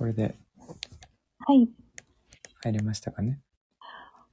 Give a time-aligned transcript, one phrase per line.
[0.00, 0.34] これで
[1.40, 1.68] はい。
[2.64, 3.38] 入れましたかね。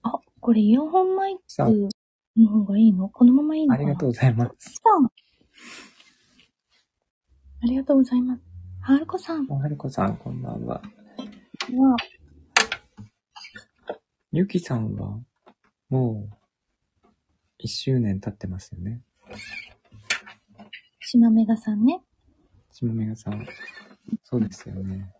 [0.01, 1.89] あ、これイヤホンマイさあク
[2.37, 3.09] の方がいいの？
[3.09, 3.85] このままいいのかな？
[3.85, 4.69] ありがとうございます。
[4.75, 5.11] さあ。
[7.63, 8.41] ありがとうございます。
[8.79, 10.81] はるこさんは、おはるこさん、こんばんは。
[14.31, 15.19] ゆきさんは、
[15.89, 16.35] もう、
[17.57, 19.01] 一周年経ってますよね。
[21.01, 21.99] しまめがさんね。
[22.71, 23.45] しもめがさん。
[24.23, 25.11] そうですよね。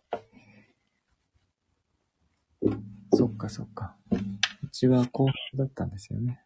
[3.12, 3.96] そっかそっか。
[4.10, 6.40] うちは幸福だったんですよね。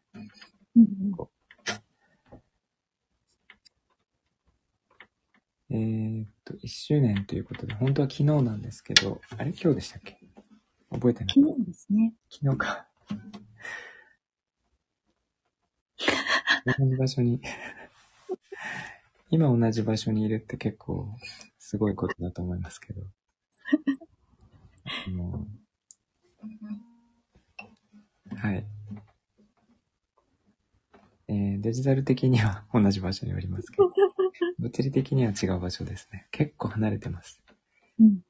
[0.77, 1.29] うんうん
[5.75, 9.53] えー、っと、一周年ということで、本当は昨日なんですけど、あれ？
[9.53, 10.19] 今日でしたっけ？
[10.91, 11.35] 覚えてない？
[11.35, 12.13] 昨日ですね。
[12.31, 12.87] 昨日か。
[16.79, 17.41] 同じ場所に、
[19.31, 21.09] 今同じ場所にいるって結構
[21.59, 23.01] すごいことだと思いますけど。
[25.07, 25.47] あの
[28.37, 28.67] はい。
[31.29, 33.91] えーデジタル的には 同じ場所におりますけど、
[34.59, 36.27] 物理的には違う場所ですね。
[36.31, 37.43] 結構離れてます。
[37.99, 38.21] うん。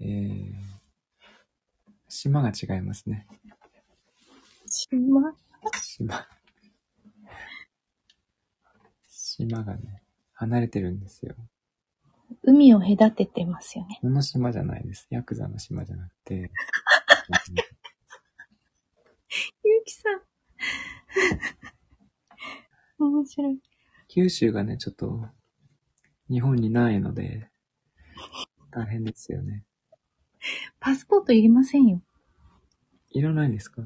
[0.00, 0.54] えー、
[2.08, 3.26] 島が違いますね。
[4.68, 5.34] しま、
[5.82, 6.28] 島。
[9.08, 10.02] 島がね、
[10.34, 11.34] 離れてるんですよ。
[12.42, 13.98] 海を隔ててますよね。
[14.00, 15.06] この島じゃないです。
[15.10, 16.34] ヤクザの島じゃなくて、
[19.64, 20.20] ゆうきさん。
[23.04, 23.58] 面白い。
[24.08, 25.28] 九州がね、ちょっと、
[26.30, 27.50] 日本にないので、
[28.70, 29.64] 大変ですよね。
[30.80, 32.02] パスポートいりませんよ。
[33.10, 33.82] いらないんですか？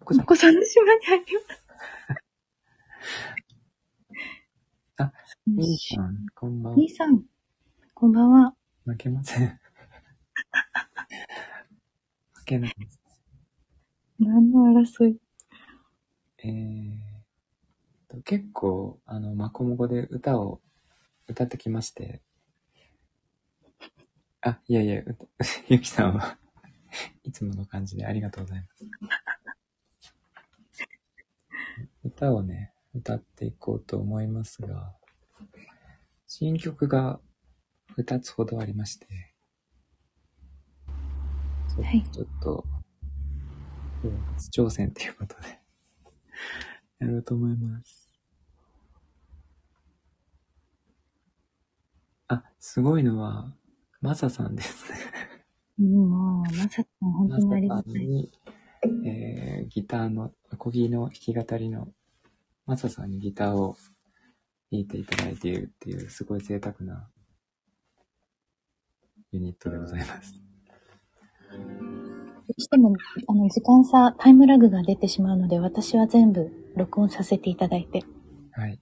[0.00, 1.66] お子さんの島にあります。
[5.46, 6.76] あ、みーさん、こんばんは。
[6.76, 7.22] みーさん、
[7.94, 8.54] こんばんは。
[8.84, 9.60] 負けません。
[12.32, 13.00] 負けないです。
[14.18, 15.16] 何の争い？
[16.38, 16.96] えー
[18.08, 20.60] と、結構、あの、マコモコで歌を
[21.28, 22.22] 歌ってきまして。
[24.40, 25.26] あ、いやいや、歌
[25.68, 26.38] ゆきさんは、
[27.22, 28.84] いつもの感じでありがとうございます。
[32.04, 34.96] 歌をね、歌っていこうと思いますが、
[36.38, 37.18] 新曲が
[37.96, 39.06] 2つほどありまして、
[41.74, 42.62] ちょはいちょっと、
[44.34, 45.58] 初挑戦ということで、
[47.00, 48.12] やろうと思います。
[52.28, 53.56] あ、すごいのは、
[54.02, 54.98] マサさんですね。
[55.78, 58.30] うん、もう、まさか本当マサさにありがたい。
[59.06, 61.94] えー、ギターの、アコギの弾き語りの、
[62.66, 63.74] マサさんにギターを
[64.70, 67.08] 弾いていただいているっていう、すごい贅沢な
[69.32, 70.34] ユニットでございます。
[71.52, 72.94] どうしても、
[73.28, 78.04] あの、時間差、タイムラグが出てしまうので、私は全部録音させていただいて。
[78.52, 78.80] はい。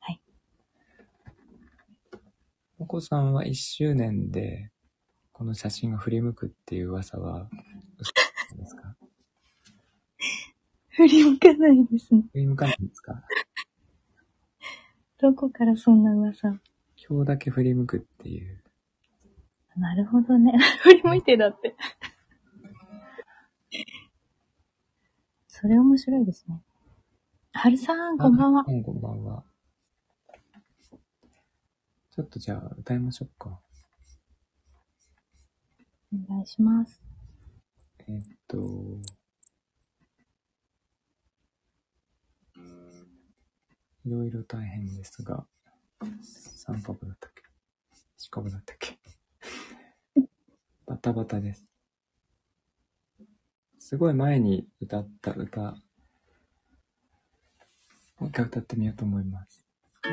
[0.00, 0.20] はい。
[2.78, 4.70] お子さんは1周年で、
[5.32, 7.48] この写真が振り向くっていう噂は、
[7.98, 8.12] 嘘
[8.56, 8.96] ですか？
[10.90, 12.22] 振り向かないですね。
[12.32, 13.22] 振り向かないんですか？
[15.20, 16.48] どこからそんな噂？
[16.96, 18.62] 今日だけ振り向くっていう。
[19.76, 20.52] なるほどね。
[20.82, 21.76] 振り向いてだって。
[25.46, 26.62] それ面白いですね。
[27.52, 28.64] はるさん、こんばんはあ。
[28.64, 29.44] こんばんは。
[32.12, 33.60] ちょっとじゃあ歌いましょうか。
[36.14, 37.02] お願いします。
[38.08, 38.58] えーっと、
[44.10, 45.46] いろいろ大変ですが、
[46.66, 47.44] 三カブだったっけ？
[48.18, 48.98] 四カブだったっけ？
[50.84, 51.64] バタバタです。
[53.78, 55.76] すごい前に歌った歌、も
[58.22, 59.64] う一回歌ってみようと思います。
[60.02, 60.10] 可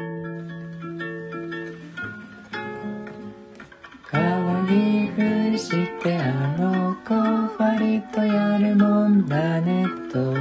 [4.19, 5.71] 愛いふりし
[6.03, 7.15] てあの子
[7.63, 10.35] 割とやるもんだねと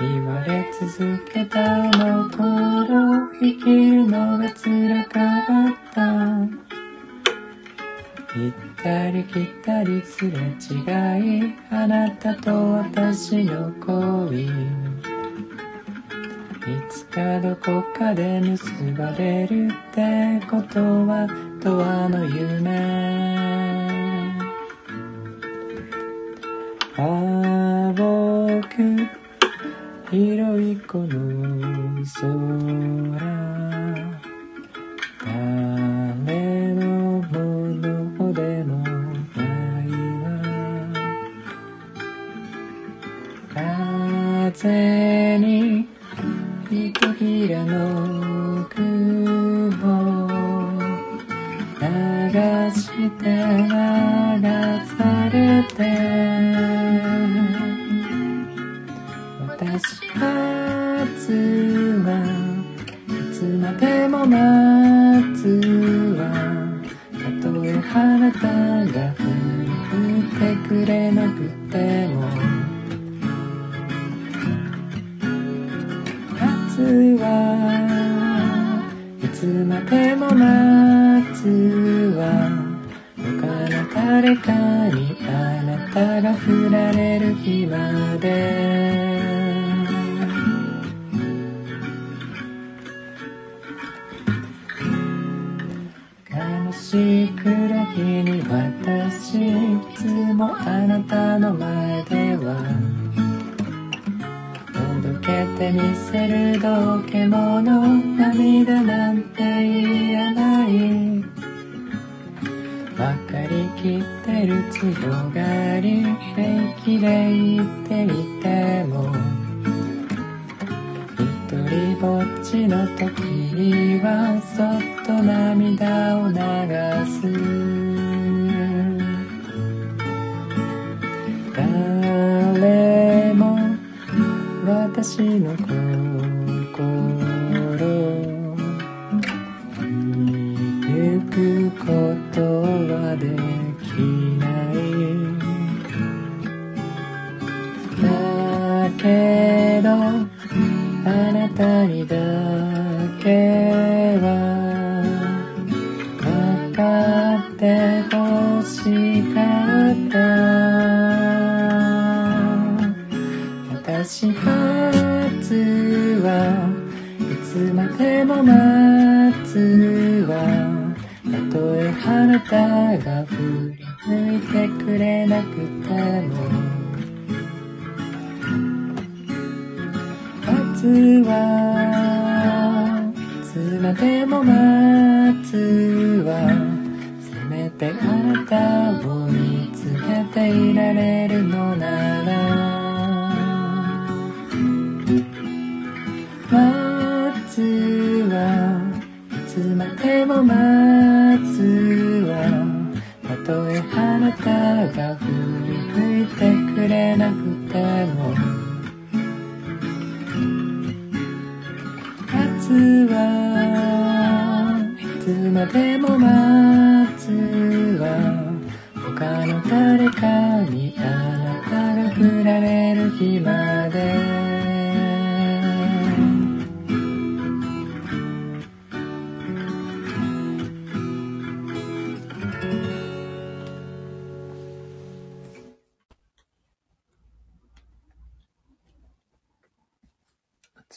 [0.00, 5.20] 言われ続けたあの頃生きるのが辛か
[5.68, 6.00] った。
[8.32, 14.46] 行ったり来たりすれ違いあなたと私の恋。
[14.46, 14.48] い
[16.88, 18.64] つかどこかで結
[18.96, 21.26] ばれるってことは
[21.62, 22.70] 永遠の夢。
[26.96, 29.19] ああ僕
[30.10, 32.26] 広いこの空
[36.26, 37.38] 誰のも
[37.70, 38.78] のでも
[39.36, 39.44] な
[39.84, 39.86] い
[43.54, 45.86] わ風に
[46.68, 49.70] ひとひらの雲
[51.80, 51.86] 流
[52.72, 54.42] して流
[54.98, 56.79] されて
[64.26, 65.48] 夏
[66.18, 66.20] は
[67.12, 69.22] たとえ花束が降
[70.04, 71.59] ってくれなくて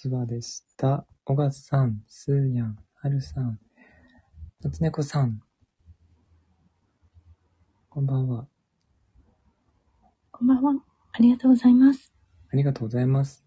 [0.03, 1.05] 夏場でした。
[1.23, 3.57] 小勝さん、スーヤン、はるさん、
[4.61, 5.39] 夏猫さん。
[7.87, 8.45] こんばんは。
[10.30, 10.73] こんばんは。
[11.13, 12.13] ありがとうございます。
[12.51, 13.45] ありがとうございます。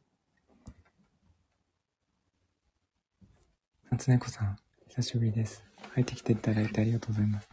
[3.90, 4.56] 夏猫さん、
[4.88, 5.62] 久しぶりです。
[5.92, 7.50] 入ってきていただいてありがとうございます。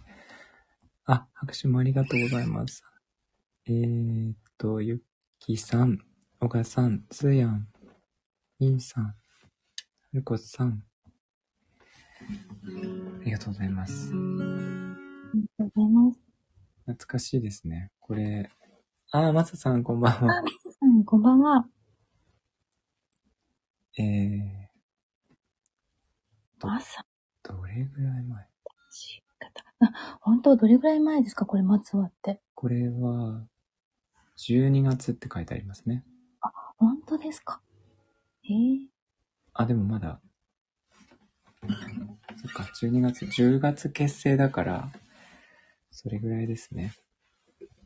[1.07, 2.81] あ、拍手もありがとうございます。
[3.65, 4.97] えーっと、ゆっ
[5.39, 5.99] きさん、
[6.39, 7.67] 小賀さん、つーやん、
[8.63, 9.13] みんさん、は
[10.13, 10.81] るこさん。
[12.21, 12.23] あ
[13.25, 14.13] りがとうございます。
[14.13, 14.15] あ
[15.35, 16.19] りがとうございます。
[16.85, 17.91] 懐かしいですね。
[17.99, 18.49] これ、
[19.11, 20.41] あー、まささん、こんばんは。
[20.81, 21.67] うん、こんばんは。
[23.99, 24.47] えー、
[26.61, 27.05] 朝、
[27.43, 28.47] どれぐらい前？
[30.21, 31.45] 本当どれぐらい前ですか？
[31.45, 32.39] これ、松はって。
[32.55, 33.45] これは、
[34.37, 36.05] 12月って書いてありますね。
[36.77, 37.59] 本当ですか？
[38.45, 38.87] えー、
[39.53, 40.19] あ、でもまだ、
[41.61, 44.91] そっか、12月、10月結成だから、
[45.91, 46.93] それぐらいですね。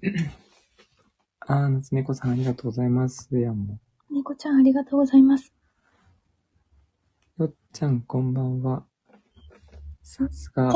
[1.41, 3.29] あー、夏猫さんありがとうございます。
[3.37, 3.79] やんも。
[4.09, 5.53] 猫ちゃんありがとうございます。
[7.37, 8.85] よっちゃん、こんばんは。
[10.01, 10.73] さすが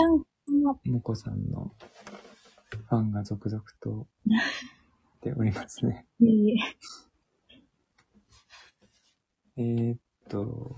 [0.84, 1.72] もこさんの
[2.70, 4.08] ファンが続々と
[5.22, 6.06] 出ておりますね。
[6.20, 6.56] いえいえ。
[9.58, 9.98] えーっ
[10.29, 10.75] と、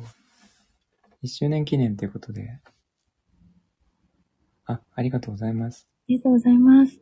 [1.24, 2.60] 1周年記念ということで。
[4.66, 5.88] あ、ありがとうございます。
[5.90, 7.00] ありがとうございます。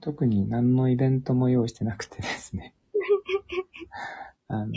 [0.00, 2.74] 特に何のイベントも用意してなくてですね。
[4.48, 4.72] あの、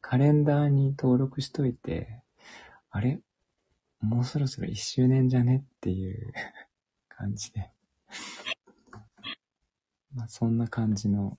[0.00, 2.22] カレンダーに登録しといて、
[2.90, 3.20] あれ？
[4.00, 5.58] もうそろそろ1周年じゃね？
[5.58, 6.32] っていう
[7.08, 7.70] 感じで。
[10.14, 11.38] まあ、そんな感じの、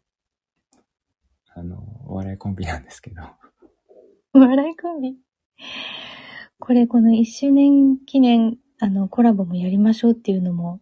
[1.55, 1.77] あの、
[2.07, 3.21] お笑いコンビなんですけど。
[4.33, 5.17] 笑いコンビ？
[6.59, 10.81] これ、この1周年記念、あの、コラボもやりましょうっていうのも、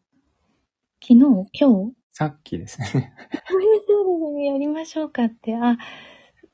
[1.02, 1.20] 昨日？
[1.54, 1.94] 今日？
[2.12, 2.88] さっきですね。
[3.48, 5.78] そうですね、やりましょうかって、あ、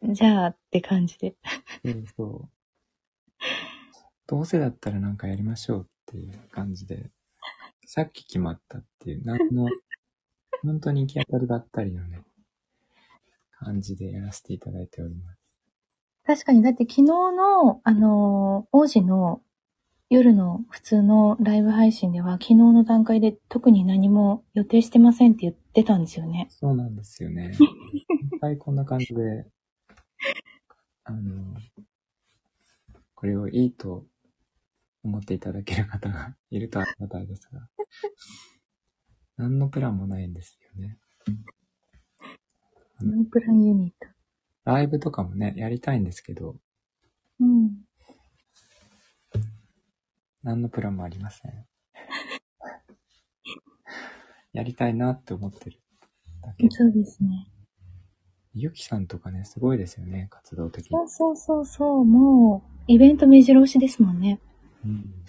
[0.04, 1.36] じゃあって感じで。
[2.16, 2.50] そう。
[4.28, 7.10] どうせだったらなんかやりましょうっていう感じで、
[7.86, 9.68] さっき決まったっていう、何の、
[10.64, 12.22] 本当に行き当たりばったりのね、
[13.64, 15.40] 感じでやらせていただいております。
[16.26, 19.42] 確かに、だって昨日の、あのー王子の
[20.10, 26.48] 夜の普通のライブ配信では、昨日の段階で特に何も予定してませんって言ってたんですよね。
[26.50, 27.58] そうなんですよね。
[28.32, 29.48] 一回こんな感じで、
[31.04, 31.56] あの、
[33.16, 34.06] これをいいと
[35.04, 37.68] 思っていただける方がいるとありがたいですが、
[39.38, 41.00] 何のプランもないんですよね。
[43.06, 44.08] ノープランユニット。
[44.66, 46.56] ライブとかもね、やりたいんですけど、
[47.40, 47.72] うん。
[50.44, 51.52] 何のプランもありません。
[54.54, 55.80] やりたいなって思ってる
[56.42, 56.70] だけで。
[56.72, 57.48] そうですね。
[58.54, 61.04] ゆきさんとかね、すごいですよね、活動的にそ。
[61.04, 64.40] うそうそうそう、もう、イベント目白押しですもんね。
[64.86, 65.26] うん。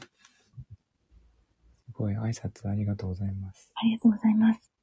[1.86, 3.70] すごい挨拶ありがとうございます。
[3.74, 4.73] ありがとうございます。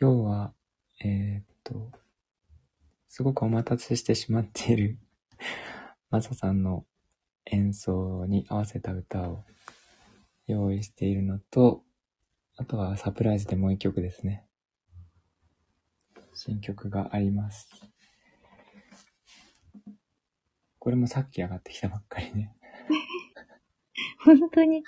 [0.00, 0.54] 今日は、
[1.04, 1.90] えーっと、
[3.08, 4.98] すごくお待たせしてしまっている、
[6.08, 6.86] マサさんの
[7.46, 9.44] 演奏に合わせた歌を
[10.46, 11.84] 用意しているのと、
[12.54, 14.46] あとはサプライズでもう一曲ですね。
[16.32, 17.68] 新曲があります。
[20.78, 22.54] これもさっき上がってきたばっかりね。
[24.24, 24.84] 本当に。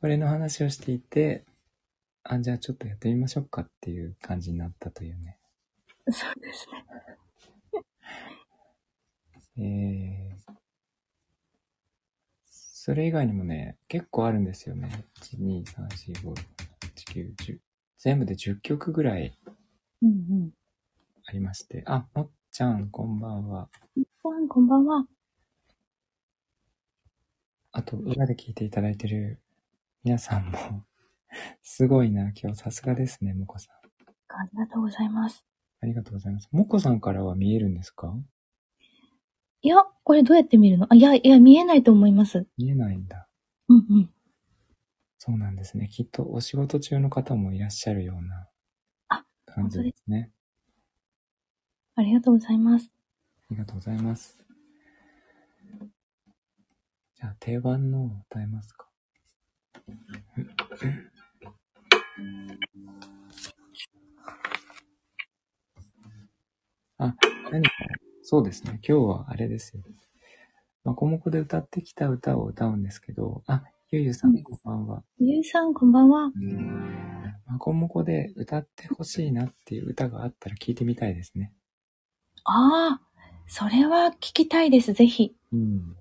[0.00, 1.44] これの話をしていて、
[2.24, 5.38] あ、じゃあちょっとやってみましょうかっていう感じになったというね。
[6.10, 6.84] そうですね。
[9.60, 10.52] えー、
[12.44, 15.04] それ以外にもね、結構あるんですよね。
[15.20, 17.60] 1、2、3、4、5、8、9、10。
[17.98, 19.36] 全部で10曲ぐらい
[20.02, 20.12] うんう
[20.46, 20.50] ん。
[21.24, 21.82] ありまして。
[21.86, 23.68] あ、もっちゃん、こんばんは。
[24.22, 25.06] さん、こんばんは。
[27.72, 29.40] あと、裏で聞いていただいてる
[30.04, 30.84] 皆さんも、
[31.62, 33.74] すごいな、今日さすがですね、もこさん。
[34.28, 35.44] ありがとうございます。
[35.80, 36.48] ありがとうございます。
[36.52, 38.14] もこさんからは見えるんですか？
[39.60, 40.86] いや、これどうやって見るの？
[40.90, 42.46] あ、いや、いや、見えないと思います。
[42.56, 43.28] 見えないんだ。
[43.68, 44.14] うんうん。
[45.18, 45.88] そうなんですね。
[45.88, 48.48] きっとお仕事中の方もいらっしゃるような
[49.08, 50.32] あ感じですね。
[51.96, 52.92] ありがとうございます。
[53.50, 54.38] ありがとうございます。
[57.16, 58.88] じゃあ定番のを歌えますか。
[66.98, 67.14] あ、
[67.52, 67.70] 何か、
[68.22, 68.80] そうですね。
[68.86, 69.82] 今日はあれですよ。
[70.84, 75.04] まこもこで歌ってきた歌を歌うんですけど、あ、ゆうゆうさん、こんばんは。
[75.18, 76.32] ゆうさん、こんばんは。
[77.46, 81.52] まこもこで歌ってほしいなっていう歌があったら聞いてみたいですね。
[82.44, 83.02] ああ、
[83.46, 85.36] それは聞きたいです、ぜひ。
[85.52, 85.96] うん。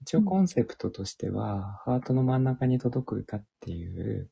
[0.00, 4.30] 一応コンセプトとしては、ハートの真ん中に届く歌っていう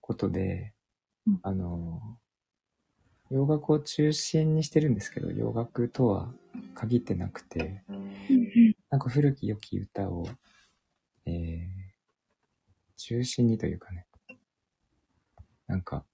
[0.00, 0.74] ことで
[1.26, 2.00] うん、あの、
[3.30, 6.32] 洋楽を中心にしてるんですけど、洋楽とは
[6.74, 7.82] 限ってなくて、
[8.90, 10.26] なんか古き良き歌を、
[11.26, 11.62] えー、
[12.96, 14.06] 中心にというかね、
[15.66, 16.04] なんか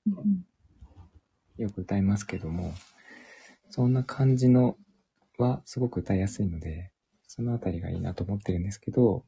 [1.56, 2.74] よく歌いますけども、
[3.70, 4.76] そんな感じの
[5.38, 6.92] はすごく歌いやすいので、
[7.26, 9.24] そのあたりがいいなと思ってるんですけど、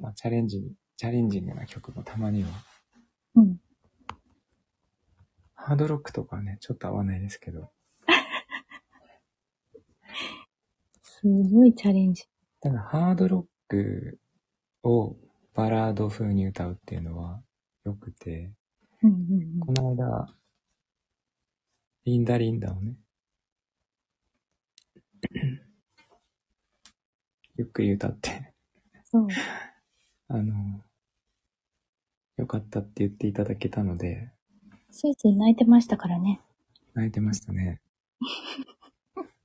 [0.00, 2.48] まあ、チャレンジ、チャレンジングな曲もたまには、
[3.38, 3.60] うん。
[5.54, 7.70] ハードロックとかはね、ちょっと合わないですけど、
[11.02, 12.24] すごいチャレンジ。
[12.60, 14.18] ただハードロック
[14.82, 15.16] を
[15.54, 17.42] バラード風に歌うっていうのは
[17.84, 18.52] 良くて、
[19.02, 20.34] うんうんこの間、
[22.04, 22.96] リンダリンダをね、
[27.56, 28.52] ゆっくり歌って、
[29.04, 29.28] そう。
[30.28, 30.82] あの、
[32.38, 34.32] 良かったって言っていただけたので、
[34.90, 36.40] ついつい泣いてましたからね。
[36.94, 37.80] 泣いてましたね。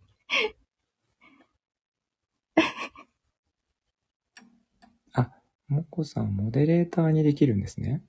[5.13, 5.31] あ、
[5.67, 8.03] もこさん、モデレーターにできるんですね。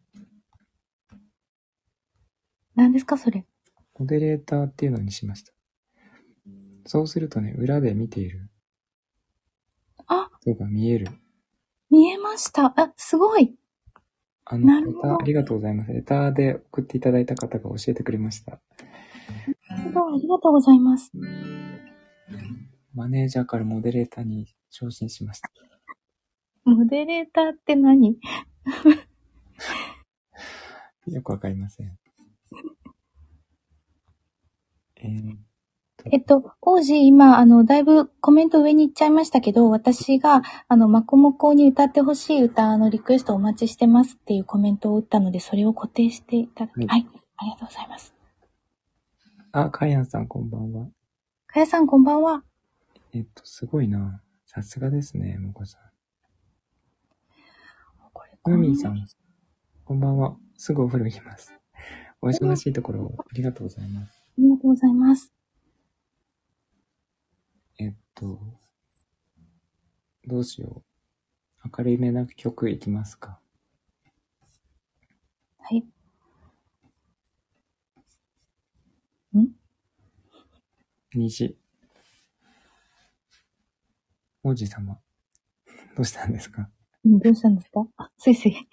[2.74, 3.46] 何ですか、それ。
[3.98, 5.52] モデレーターっていうのにしました。
[6.86, 8.50] そうするとね、裏で見ている
[10.06, 11.08] あ、人が見える。
[11.90, 12.74] 見えました。
[12.76, 13.54] あ、すごい。
[14.46, 15.92] あの、レター、ありがとうございます。
[15.92, 18.60] レターで送っていただいた方が教えてくれました。
[19.82, 21.10] すごいありがとうございます。
[22.94, 25.50] マネージャーからモデレーターに昇進しました。
[26.64, 28.18] モデレーターって何？
[31.06, 31.98] よくわかりません。
[34.96, 35.36] えー、
[36.12, 47.06] えっと、王子、今、あの、だいぶコメント上に行っちゃいましたけど、私が、あの、マコモコに歌ってほしい歌のリクエストお待ちしてますっていうコメントを打ったので、それを固定していただき、はいはい、
[47.37, 48.14] ありがとうございます。
[49.52, 50.88] あ、カヤンさんこんばんは。
[51.46, 52.42] かやさん、こんばんは。
[53.12, 54.20] えっと、すごいな。
[54.44, 55.80] さすがですね、もこさん。
[58.12, 59.06] これ、ムーさん、
[59.84, 60.37] こんばんは。
[60.56, 61.54] すぐお風呂行きます。
[62.20, 64.23] お忙しいところ、ありがとうございます。
[64.38, 65.33] ありがとうございます。
[68.16, 68.38] えっと、
[70.26, 70.85] どうしよ
[71.64, 71.68] う。
[71.78, 73.40] 明るいめな曲いきますか。
[75.59, 75.85] はい。
[79.37, 79.49] ん？
[81.14, 81.56] 虹。
[84.44, 85.00] 王子様。
[85.97, 86.68] どうしたんですか？
[87.04, 87.85] うんどうしたんですか？
[87.97, 88.68] あ、すいすい。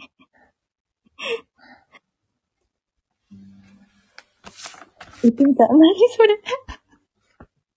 [5.24, 5.68] 言ってみた。
[5.68, 5.80] 何
[6.16, 6.40] それ？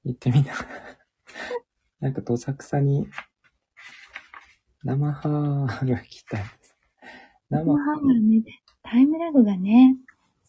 [0.05, 0.53] 行ってみた。
[2.05, 3.09] なんかどさくさに、
[4.83, 6.77] 生ハーが来たいです。
[7.49, 8.43] 生生ハーがね、
[8.83, 9.97] タイムラグがね、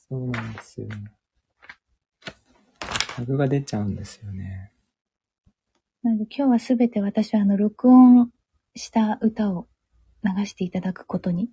[0.10, 0.90] そうなんですよ。
[3.16, 4.74] タグが出ちゃうんですよね。
[6.04, 8.34] なので今日はすべて私はあの、録音
[8.76, 9.70] した歌を
[10.26, 11.50] 流していただくことに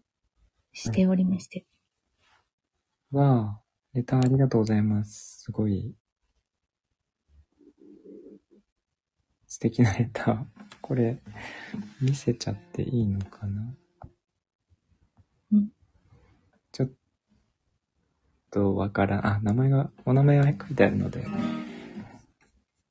[0.72, 1.64] しておりまして。
[3.12, 3.62] わあ、
[3.94, 5.42] レターありがとうございます。
[5.42, 5.94] すごい、
[9.52, 10.46] 素敵なレター。
[10.80, 11.18] これ、
[12.00, 13.74] 見せちゃっていいのかな？
[15.52, 15.68] うん
[16.72, 16.90] ちょっ
[18.50, 19.26] とわからん。
[19.26, 21.26] あ、名前が、お名前が書いてあるので、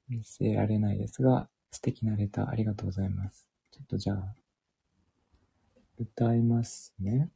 [0.08, 3.50] 見せられないですが、素敵なレターありがとうございます。
[3.72, 4.36] ちょっとじゃあ、
[5.98, 7.32] 歌いますね。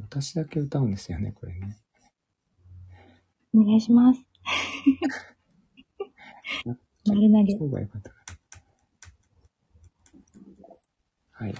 [0.00, 1.76] 私だけ歌うんですよね、これね。
[3.54, 4.24] お願いします。
[7.08, 7.56] 丸投げ。
[7.56, 8.16] そうがよかったか
[11.40, 11.46] な。
[11.46, 11.54] はい。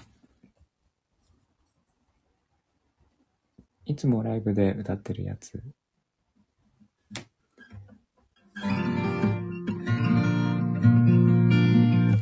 [3.85, 5.63] いつもライブで歌ってるやつ。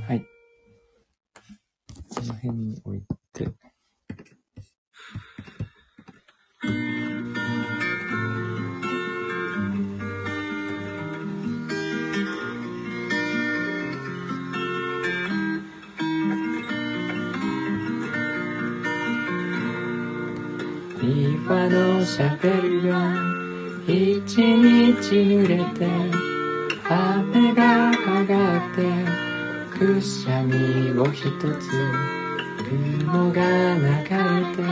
[0.06, 0.26] はい。
[2.08, 3.63] この辺に置いて。
[21.44, 23.14] ビワのシャベルが
[23.86, 25.86] 一日濡れて
[26.88, 32.14] 雨が上がってくしゃみを一つ。
[32.66, 33.42] 雲が
[33.74, 34.62] 流れて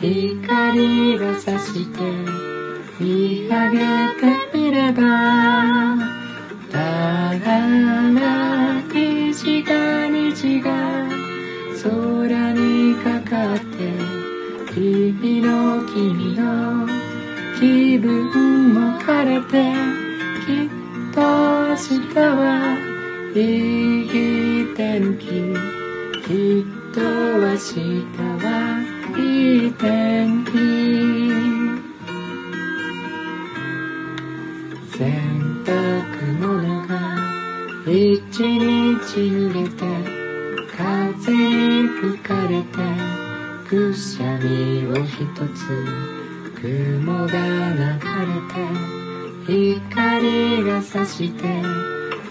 [0.00, 1.98] 光が差して
[3.00, 3.78] 見上げ
[4.20, 4.22] て
[4.54, 5.02] みれば
[6.70, 6.78] た
[7.38, 10.70] だらら虹が虹が
[11.82, 13.61] 空にかかって
[15.22, 16.84] 君の君の
[17.60, 19.72] 気分も晴れて
[20.44, 20.68] きっ
[21.14, 22.76] と明日は
[23.32, 23.38] い
[24.02, 25.26] い天気
[26.26, 27.70] きっと明日
[28.42, 28.50] は
[29.16, 30.50] いい天気
[34.98, 34.98] 洗
[35.62, 35.70] 濯
[36.40, 36.92] 物が
[37.86, 37.88] 一
[38.26, 39.81] 日濡れて
[43.72, 45.16] くしゃみを一
[45.56, 45.64] つ。
[46.60, 47.32] 雲が
[47.72, 47.80] 流
[48.28, 51.42] れて光が差して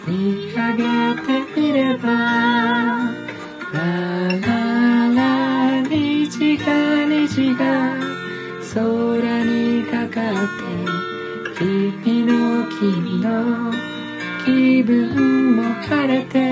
[0.06, 0.84] 見上げ
[1.20, 2.10] てみれば
[3.74, 3.80] ラ
[4.40, 4.50] ラ
[5.16, 7.98] ラ虹が虹が
[8.76, 13.74] 空にかかって君の君の
[14.46, 16.51] 気分も晴れて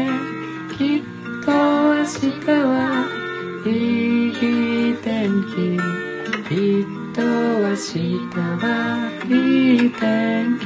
[9.91, 10.65] 天気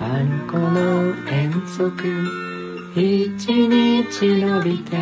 [0.00, 1.92] あんこの遠足
[2.94, 4.96] 一日伸びて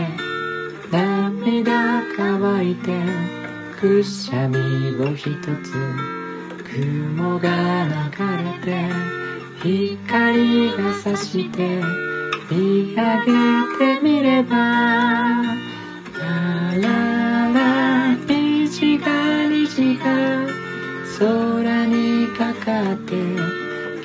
[0.91, 2.91] 涙乾いて
[3.81, 4.57] くしゃみ
[4.97, 5.31] を一
[5.63, 6.15] つ。
[6.75, 9.24] 雲が流れて
[9.65, 11.81] 光が差して
[12.51, 14.57] 見上げてみれば
[16.19, 16.27] ラ
[16.83, 20.05] ララ虹が虹が
[21.19, 23.15] 空にかかって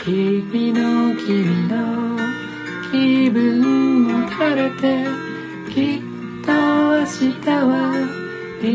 [0.05, 2.17] 君の君の
[2.89, 5.05] 気分も晴れて
[5.73, 6.01] きっ
[6.45, 8.07] と明日は
[8.63, 8.65] い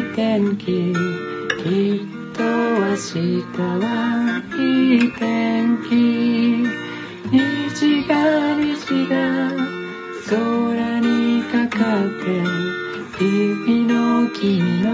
[0.00, 0.92] い天気き
[2.02, 4.19] っと明日は
[4.90, 5.94] いい天気
[7.30, 9.14] 虹が虹が
[10.28, 12.42] 空にかかって
[13.16, 14.90] 君の君の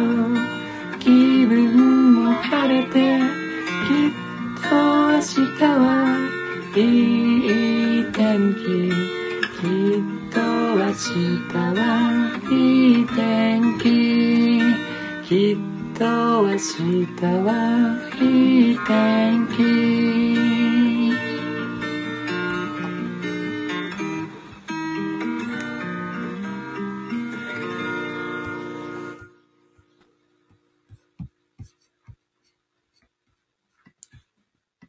[0.99, 4.19] 気分も晴れてきっ
[4.69, 4.77] と
[5.13, 5.73] 明日は
[6.77, 6.79] い
[8.01, 8.93] い天気
[9.57, 10.37] きっと
[10.77, 11.81] 明日は
[12.51, 12.55] い
[13.01, 13.85] い天気
[15.27, 16.05] きっと
[16.43, 19.97] 明日は天気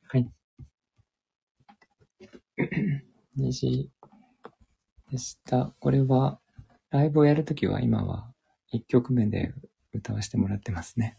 [0.08, 0.32] はい。
[3.38, 3.92] 2時
[5.12, 5.74] でした。
[5.80, 6.40] これは、
[6.92, 8.32] ライブをやるときは今は
[8.74, 9.54] 1曲目で
[9.94, 11.18] 歌わせてもらってますね。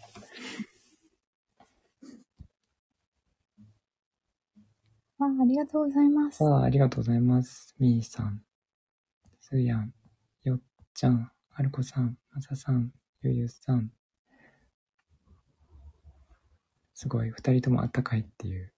[5.21, 6.39] あありがとうございます。
[6.39, 7.75] さあ、ありがとうございます。
[7.81, 8.41] みーさん、
[9.41, 9.93] すーやん、
[10.45, 10.61] よっ
[10.95, 13.91] ちゃん、はるこさん、まささん、ゆゆさん。
[16.95, 18.73] すごい、二人ともあったかいっていう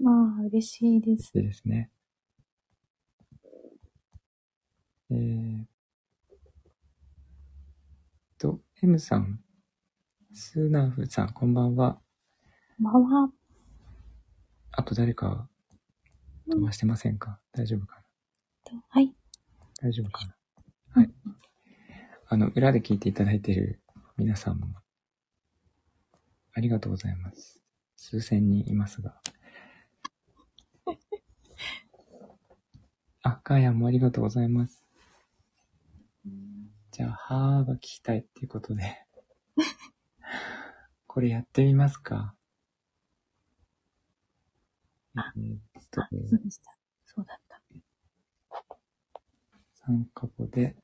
[0.00, 0.10] ま
[0.40, 1.32] あ、嬉しいです。
[1.34, 1.90] でですね。
[5.10, 5.64] えー、
[8.38, 9.38] と、M さん、
[10.32, 12.00] スーナーフさん、こんばんは。
[12.82, 13.41] こんばんは。
[14.72, 15.48] あと誰か
[16.48, 18.02] 飛ばしてませんか、大丈夫か
[18.72, 18.82] な？
[18.88, 19.14] はい。
[19.80, 20.34] 大丈夫かな？
[21.02, 21.10] はい。
[22.28, 23.80] あの、裏で聞いていただいている
[24.16, 24.74] 皆さんも、
[26.54, 27.60] ありがとうございます。
[27.96, 29.20] 数千人いますが。
[33.22, 34.82] あ、かーやんもありがとうございます。
[36.90, 39.06] じゃあ、はーが聞きたいっていうことで。
[41.06, 42.34] これやってみますか？
[45.14, 46.00] あそ
[46.36, 46.78] うでした。
[47.04, 47.60] そうだった。
[49.84, 50.76] 参加語で、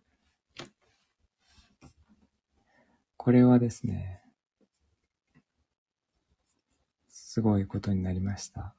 [3.16, 4.22] これはですね、
[7.08, 8.74] すごいことになりました。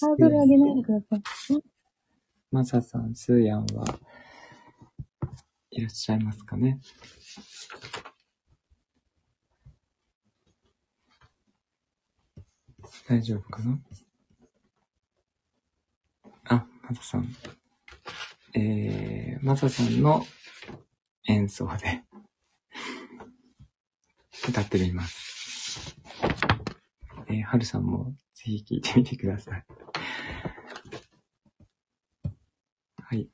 [0.00, 1.22] ハードル上げないでください。
[2.50, 3.84] マサさん、スーヤンは
[5.70, 6.80] いらっしゃいますかね？
[13.06, 13.78] 大丈夫かな？
[16.46, 17.28] あ、マサさん。
[18.54, 20.26] えー、マサさんの
[21.28, 22.02] 演奏で
[24.48, 25.96] 歌ってみます。
[27.28, 29.64] えー、はるさんもぜひ聴いてみてください。
[33.02, 33.28] はい。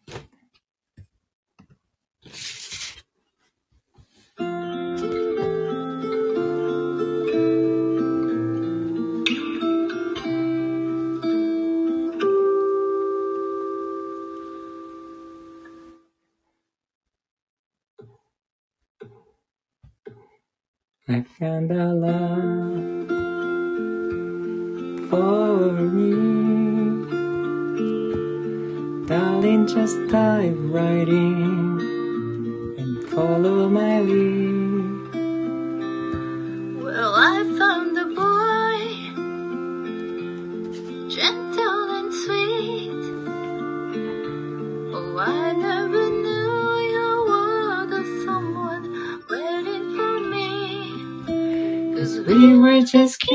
[21.42, 23.08] I found a love
[25.08, 26.12] for me.
[29.06, 31.80] Darling, just dive right in
[32.76, 34.49] and follow my lead.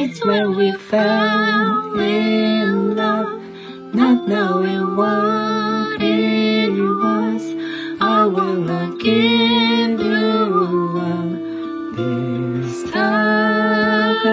[0.05, 3.41] Kids when we fell in love,
[3.93, 7.43] not knowing what it was.
[7.99, 11.29] I will not give you up
[11.97, 14.23] this time.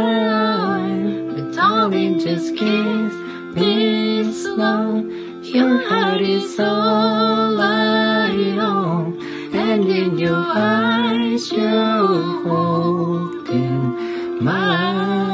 [1.34, 3.12] But darling, just kiss
[3.56, 4.98] me slow.
[5.42, 9.20] Your heart is all I own,
[9.54, 15.31] and in your eyes you're holding mine.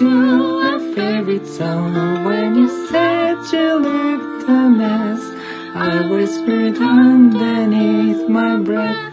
[0.00, 2.24] To our favorite song.
[2.24, 5.22] When you said you looked a mess,
[5.74, 9.09] I whispered underneath my breath.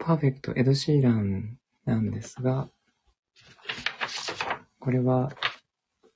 [0.00, 2.68] パーフェクト、エド・シーランなんですが、
[4.78, 5.30] これは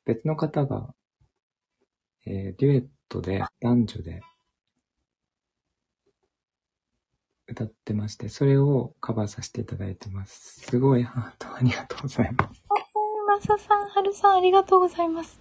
[0.07, 0.95] 別の方が、
[2.27, 4.23] えーデュエットで、男女で
[7.47, 10.61] 歌ってまして、それをカバーさせていただいてます。
[10.61, 12.63] すごいハートありがとうございます。
[13.29, 15.39] まささん、はるさん、ありがとうございます。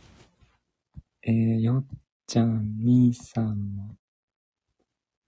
[1.22, 1.86] えー、よっ
[2.28, 3.96] ちゃん、みーさんも、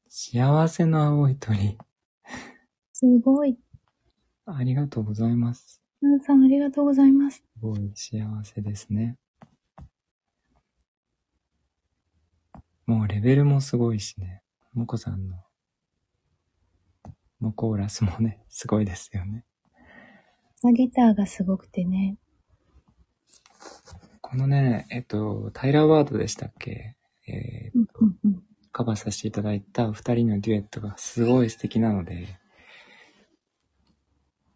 [0.10, 1.78] 幸せの青い鳥、
[3.06, 3.56] すごい。
[4.48, 5.80] ありがとうございます。
[6.02, 7.38] はるさん、ありがとうございます。
[7.38, 9.20] すごい幸せですね。
[12.88, 14.42] もうレベルもすごいしね。
[14.74, 15.38] もこさんの、
[17.40, 19.46] もうコーラスもね、すごいですよね。
[20.76, 22.18] ギターがすごくてね。
[24.22, 26.96] このね、えっと、タイラーワードでしたっけ？
[27.28, 28.44] えーうんうんうん。
[28.72, 32.40] カバーさせていただいた二人のデュエットがすごい素敵なので、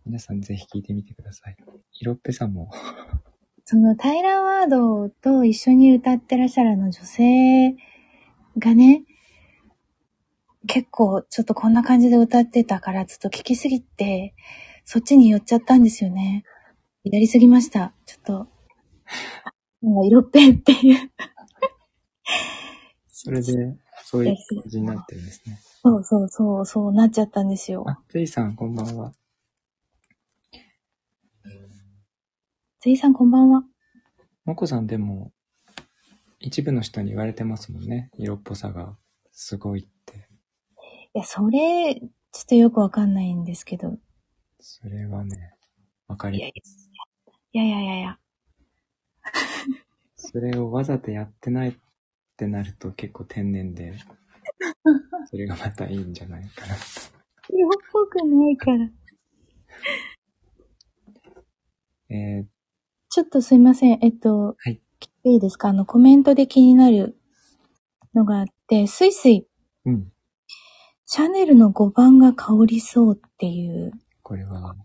[0.05, 1.57] 皆さんぜひ聴いてみてください。
[1.93, 2.71] 色っぺさも、
[3.65, 7.75] そのタイラーワードと一緒に歌ってらっしゃるあの女性
[8.57, 9.03] がね、
[10.67, 14.33] 結構ちょっとこんな感じで歌ってたから、ちょっと聞きすぎて、
[14.85, 16.43] そっちに寄っちゃったんですよね。
[17.03, 17.93] やりすぎました。
[18.05, 18.47] ちょっと、
[19.81, 21.11] もう色っぺっていう。
[23.07, 25.59] それで、そういう感じになってるんですね。
[25.83, 27.83] そうそうそう、そうなっちゃったんですよ。
[27.87, 29.13] あ、ついさん、こんばんは。
[32.81, 33.63] ついさんこんばんは。
[34.45, 35.33] もこさんでも、
[36.39, 38.09] 一部の人に言われてますもんね。
[38.17, 38.95] 色っぽさが
[39.33, 40.29] すごいって。
[41.13, 43.97] いや、それ、ちょっとよくわかんないんですけど。
[44.61, 45.55] それはね、
[46.07, 46.89] わかりいやいます。
[47.51, 48.19] やいやいやいや。
[50.15, 51.73] それをわざとやってないっ
[52.37, 53.93] てなると結構天然で、
[55.29, 56.81] それがまたいいんじゃないかなと。
[57.53, 58.89] 色っぽくないから。
[62.11, 62.45] えー、
[63.09, 63.99] ちょっとすいません。
[64.03, 64.81] えっと、はい。
[65.23, 65.69] いいですか？
[65.69, 67.17] あの、コメントで気になる
[68.13, 69.47] のがあって、スイスイ、
[69.85, 70.11] うん。
[71.05, 73.91] シャネルの5番が香りそうっていう、
[74.21, 74.75] これは、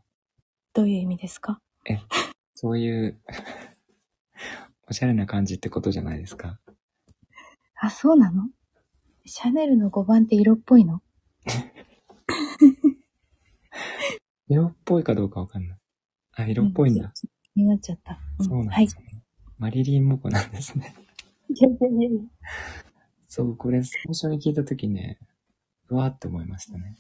[0.73, 1.61] どういう意味ですか？
[2.55, 3.21] そういう、
[4.89, 6.59] おしゃれな感じってことじゃないですか？
[7.81, 8.49] あ、そうなの？
[9.27, 11.03] シャネルの5番って色っぽいの？
[14.49, 15.79] 色っぽいかどうかわかんない。
[16.37, 17.13] あ、色っぽいんだ。
[17.55, 18.19] 気になっちゃった。
[18.41, 18.85] うんそうなんはい。
[18.85, 19.23] いですね。
[19.59, 20.95] マリリン・モコなんですね。
[21.49, 22.21] やいやいやいや
[23.29, 25.19] そう、これ最初に聞いたときね、
[25.89, 26.97] うわーって思いましたね。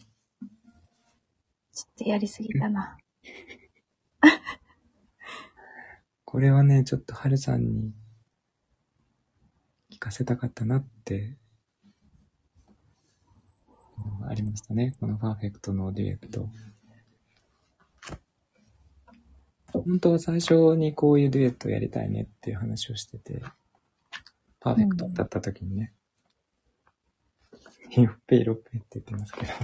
[1.73, 2.97] ちょっとやりすぎたな。
[6.25, 7.93] これはね、ちょっと春さんに
[9.93, 11.37] 聞かせたかったなって、
[14.21, 14.95] うんありましたね。
[15.01, 16.49] このパーフェクトのデュエット。
[19.83, 23.43] 本当は最初にこういうデュエットやりたいねっていう話をしてて、
[24.61, 25.93] パーフェクトだった時にね、
[27.97, 29.47] よっぺいろっぺいって言ってますけど。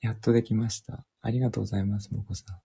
[0.00, 1.04] やっとできました。
[1.20, 2.60] ありがとうございます、もこさ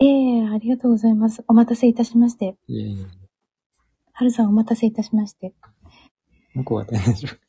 [0.00, 1.42] ええありがとうございます。
[1.48, 2.50] お待たせいたしまして。
[2.50, 2.56] ん。
[2.68, 3.04] いえいえ。
[4.12, 5.54] はるさんお待たせいたしまして。
[6.54, 7.48] もこは大丈夫。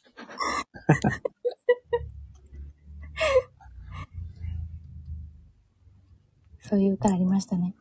[6.69, 7.73] そういう歌ありましたね。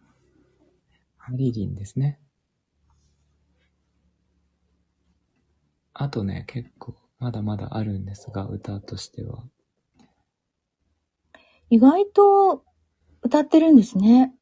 [1.19, 2.19] ハリリンですね。
[5.93, 9.45] あとね、結構、まだまだあるんですが、歌としては。
[11.69, 12.65] 意外と
[13.21, 14.33] 歌ってるんですね。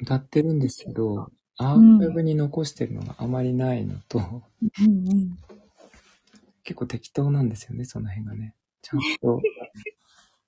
[0.00, 5.38] 歌ってるんですけど、アーカイブに残してるのがあまりないのと、うんうん。
[6.64, 8.56] 結構適当なんですよね、その辺がね。
[8.80, 9.40] ちゃんと、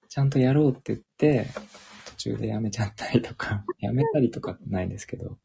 [0.09, 1.93] ちゃんとやろうって言って、途
[2.24, 5.38] 中でやめちゃったりとか、 やめたりとかないんですけど、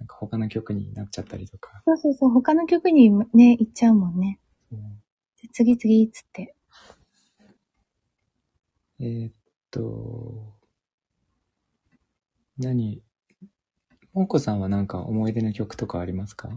[0.00, 1.82] なんか他の曲になっちゃったりとか。
[1.86, 4.40] そうそうそう、他の曲にね、行っちゃうもんね。
[5.52, 6.56] 次々っつって。
[8.98, 9.32] えーっ
[9.70, 10.54] と、
[12.58, 13.02] 何、
[14.12, 16.48] もんこさんはなんか思い出の曲とかありますか？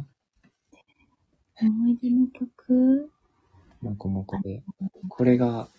[1.61, 3.11] 思い出の曲？
[3.81, 4.63] もこもこで。
[5.07, 5.69] これが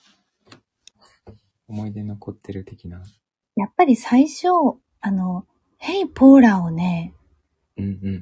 [1.69, 3.03] 思い出に残ってる的な。
[3.57, 4.49] やっぱり最初、
[5.01, 5.47] あの、
[5.79, 7.15] ヘイポーラをね、
[7.77, 8.19] うんうんう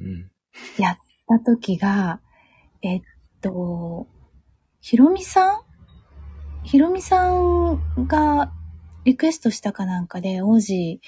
[0.78, 0.82] ん。
[0.82, 2.20] やった時が、
[2.82, 3.02] えっ
[3.40, 4.06] と、
[4.80, 5.62] ひろみさん？
[6.62, 8.52] ひろみさんが
[9.04, 11.00] リクエストしたかなんかで、王子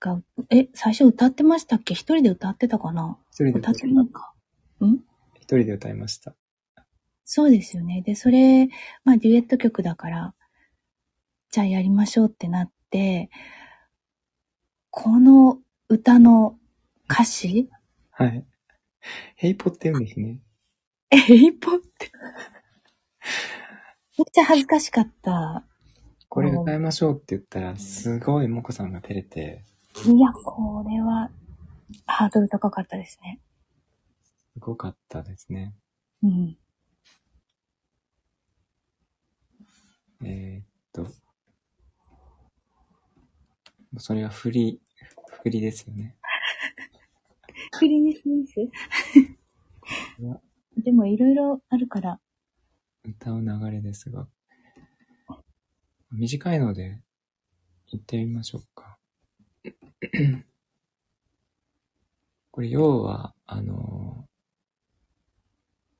[0.00, 1.94] が、え、最初歌ってましたっけ？
[1.94, 3.16] 一人で歌ってたかな？
[3.30, 4.34] 一人で歌ってないか。
[4.84, 4.96] ん？
[5.36, 6.34] 一人で歌いました。
[7.24, 8.02] そうですよね。
[8.02, 8.68] で、それ、
[9.04, 10.34] まあ、デュエット曲だから、
[11.50, 12.75] じゃあやりましょうってなって、
[14.90, 16.58] この歌の
[17.08, 17.68] 歌詞？
[18.10, 18.44] はい。
[19.36, 20.40] ヘイポって言うんですね。
[21.10, 22.10] え、ヘイポって。
[24.18, 25.64] めっちゃ恥ずかしかった。
[26.28, 29.64] これ歌いましょうって言ったら、すごいもこさんが照れて、
[30.06, 31.30] いや、これは、
[32.06, 33.40] ハードル高かったですね。
[34.54, 35.74] すごかったですね。
[36.22, 36.58] うん。
[40.24, 41.06] えーっと、
[43.98, 44.80] それは振り、
[45.42, 46.16] 振りですよね。
[47.72, 48.54] クリニスミス
[50.18, 50.40] うわ
[50.78, 52.20] でもいろいろあるから、
[53.04, 54.28] 歌う流れですが、
[56.12, 57.00] 短いので、
[57.88, 58.98] 行ってみましょうか。
[62.50, 64.28] これ、要は、あの、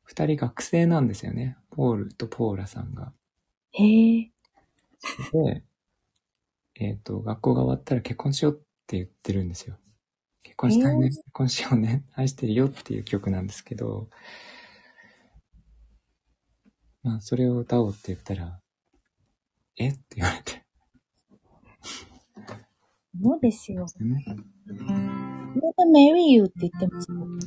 [0.03, 1.57] 二人学生なんですよね。
[1.71, 3.13] ポールとポーラさんが。
[3.73, 4.31] へえ、
[5.33, 5.63] で、
[6.79, 9.77] えっ、と、学校が終わったら結婚しようって言ってるんですよ。
[10.43, 14.09] 結婚したいね、えー結婚しようね、愛してるよっていう曲なんですけど、
[17.03, 18.61] まあ、それを歌おうって言ったら、
[19.77, 19.89] え？
[19.89, 20.65] って言われて。
[23.23, 23.87] そうですよ。
[24.01, 24.25] ね、
[24.67, 27.39] Never marry you って言ってますもん。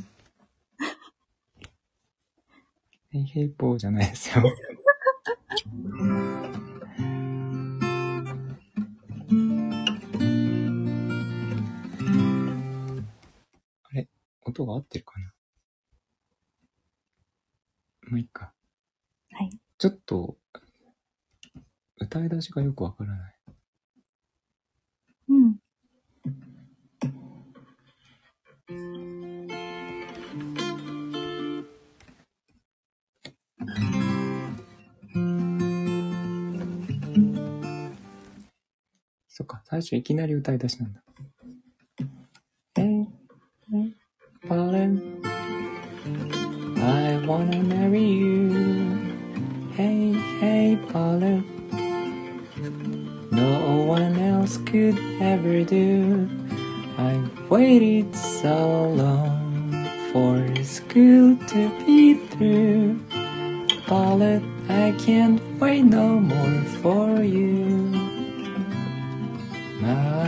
[3.12, 4.44] ヘイヘイポーじゃないですよ。
[14.50, 15.32] 音が合ってるかな
[18.10, 18.54] まあ、いいか。
[19.32, 19.50] はい。
[19.78, 20.38] ちょっと、
[21.98, 23.36] 歌い出しがよくわからない。
[25.30, 25.60] うん。
[39.28, 41.04] そっか、最初いきなり歌い出しなんだ。
[44.50, 45.00] Darling,
[46.78, 48.50] I wanna marry you.
[49.76, 51.44] Hey, hey, darling,
[53.32, 56.28] no one else could ever do.
[56.98, 63.00] I've waited so long for school to be through.
[63.88, 68.18] Darling, I can't wait no more for you.
[69.80, 70.19] My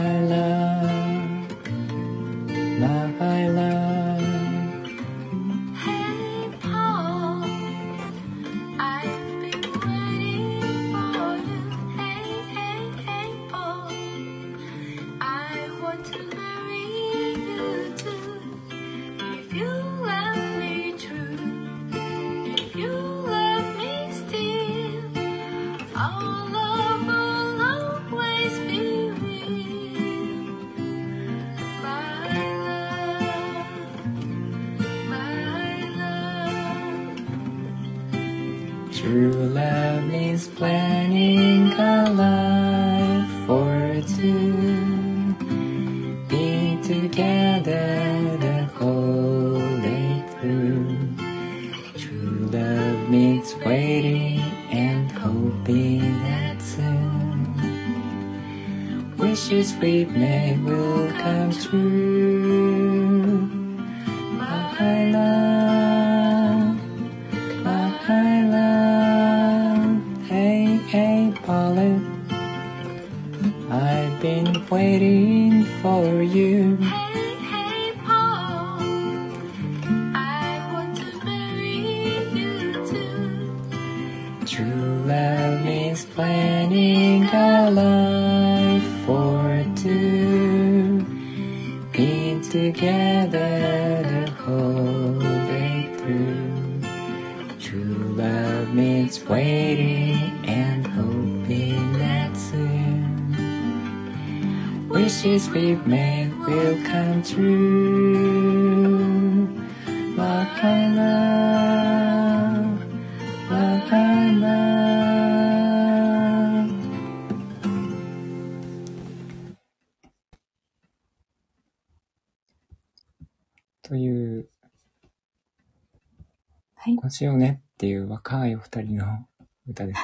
[127.11, 129.27] しようねっていう若いお二人の
[129.67, 130.01] 歌です。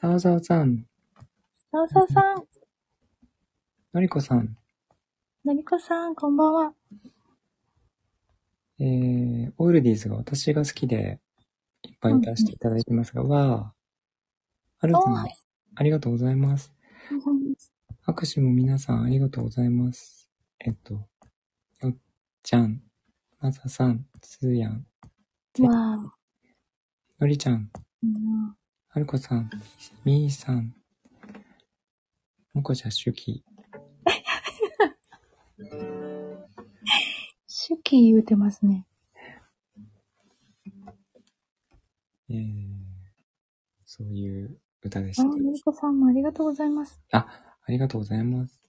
[0.00, 0.84] さおさおさん、
[1.72, 2.44] さおさおさん、
[3.94, 4.56] のりこさん、
[5.44, 6.74] のりこさん、こんばんは。
[8.78, 11.18] えー、オールディーズが私が好きで
[11.82, 15.26] いっぱい歌わせていただいてますが、わー、はるさん
[15.76, 16.74] ありがとうございます。
[18.02, 20.28] 拍手も皆さんありがとうございます。
[20.60, 21.08] えっと、
[21.80, 21.96] よっ
[22.42, 22.82] ちゃん、
[23.40, 24.86] まささん、つーやん、
[25.60, 26.10] わー。
[27.20, 27.70] のりちゃん、
[28.02, 28.56] うん
[28.88, 29.50] はるこさん、
[30.04, 30.74] みーさん、
[32.54, 33.44] もこちゃしゅき、
[37.68, 38.86] 手記 言うてますね。
[42.28, 42.66] えー、
[43.84, 45.28] そういう歌でしあ、た。
[45.28, 47.00] のりこさんもありがとうございます。
[47.12, 48.60] あ、ありがとうございます。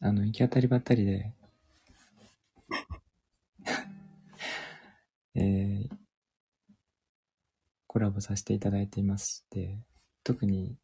[0.00, 1.34] あの、行き当たりばったりで、
[5.42, 5.88] えー、
[7.86, 9.78] コラボさせていただいていまして、
[10.22, 10.76] 特に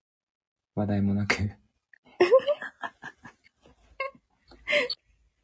[0.74, 1.34] 話題もなく、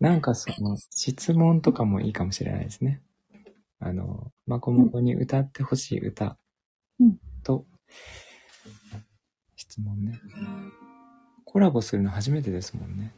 [0.01, 3.03] なんかその、質問とかもいいかもしれないですね。
[3.81, 6.39] あの、まこもこに歌ってほしい歌
[6.99, 7.67] うんと、
[9.57, 10.19] 質問ね。
[11.45, 13.13] コラボするの初めてですもんね。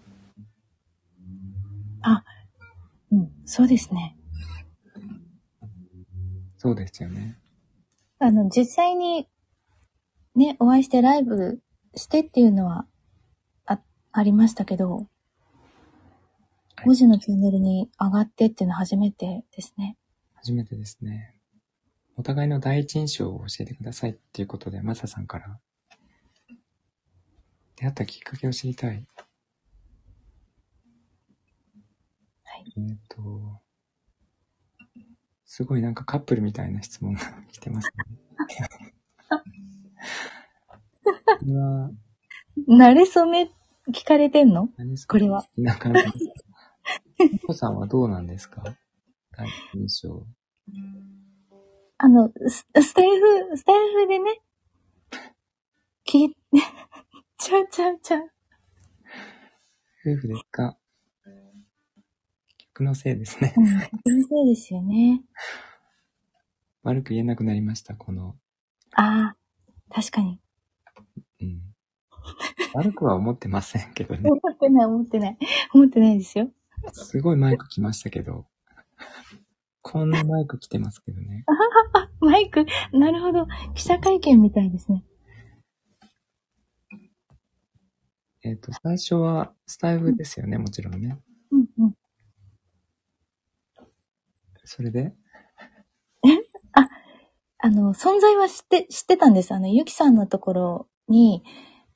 [3.12, 4.16] うん、そうですね。
[6.64, 7.36] そうですよね。
[8.18, 9.28] あの、実際に、
[10.34, 11.60] ね、お会いしてライブ
[11.94, 12.86] してっていうのは、
[13.66, 13.80] あ、
[14.12, 15.06] ありましたけど、はい
[16.86, 19.96] 5時のチャンネルに上がってっていうのは初めてですね。
[20.34, 21.34] 初めてですね。
[22.16, 25.60] お互いの第一印象を教えてくださいっていうことで、マサさんから、
[27.76, 29.06] 出会ったきっかけを知りたい。
[32.42, 32.72] はい。
[32.76, 33.63] えっ、と、
[35.56, 37.20] すごいなんかカップルみたいな質問が
[37.52, 38.16] 来てますね。
[41.38, 41.90] これは、
[42.68, 43.48] 慣れ初め
[43.92, 44.68] 聞かれてんの？
[45.06, 45.46] これは。
[45.56, 45.90] なか
[47.44, 48.64] お子さんはどうなんですか？
[49.36, 50.26] 第一印象。
[51.98, 54.40] あの、ススタイフ、スタイフでね、
[56.04, 56.36] 聞い、
[57.38, 58.24] ちゃうちゃうちゃう。
[60.04, 60.76] 夫婦ですか？
[62.74, 63.54] 曲のせいですね。
[63.56, 63.90] うん、先
[64.28, 65.22] 生ですよね。
[66.82, 68.36] 悪く言えなくなりました、この。
[68.94, 69.36] ああ、
[69.90, 70.40] 確かに。
[71.40, 71.62] うん。
[72.74, 74.22] 悪くは思ってませんけどね。
[74.28, 75.38] 思ってない、思ってない。
[75.72, 76.52] 思ってないですよ。
[76.92, 78.46] すごいマイク来ましたけど。
[79.80, 81.44] こんなマイク来てますけどね。
[81.46, 83.46] あ、マイク、なるほど。
[83.74, 85.04] 記者会見みたいですね。
[88.42, 91.18] えっ、と、最初はスタイフですよね、もちろんね。
[91.52, 91.96] うんうん。
[94.64, 95.12] それで？
[96.26, 96.28] え？
[96.72, 96.88] あ
[97.58, 99.52] あの、存在は知って、知ってたんです。
[99.54, 101.42] あの、ゆきさんのところに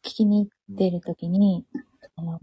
[0.05, 1.67] 聞きに行ってるときに、
[2.17, 2.41] あの、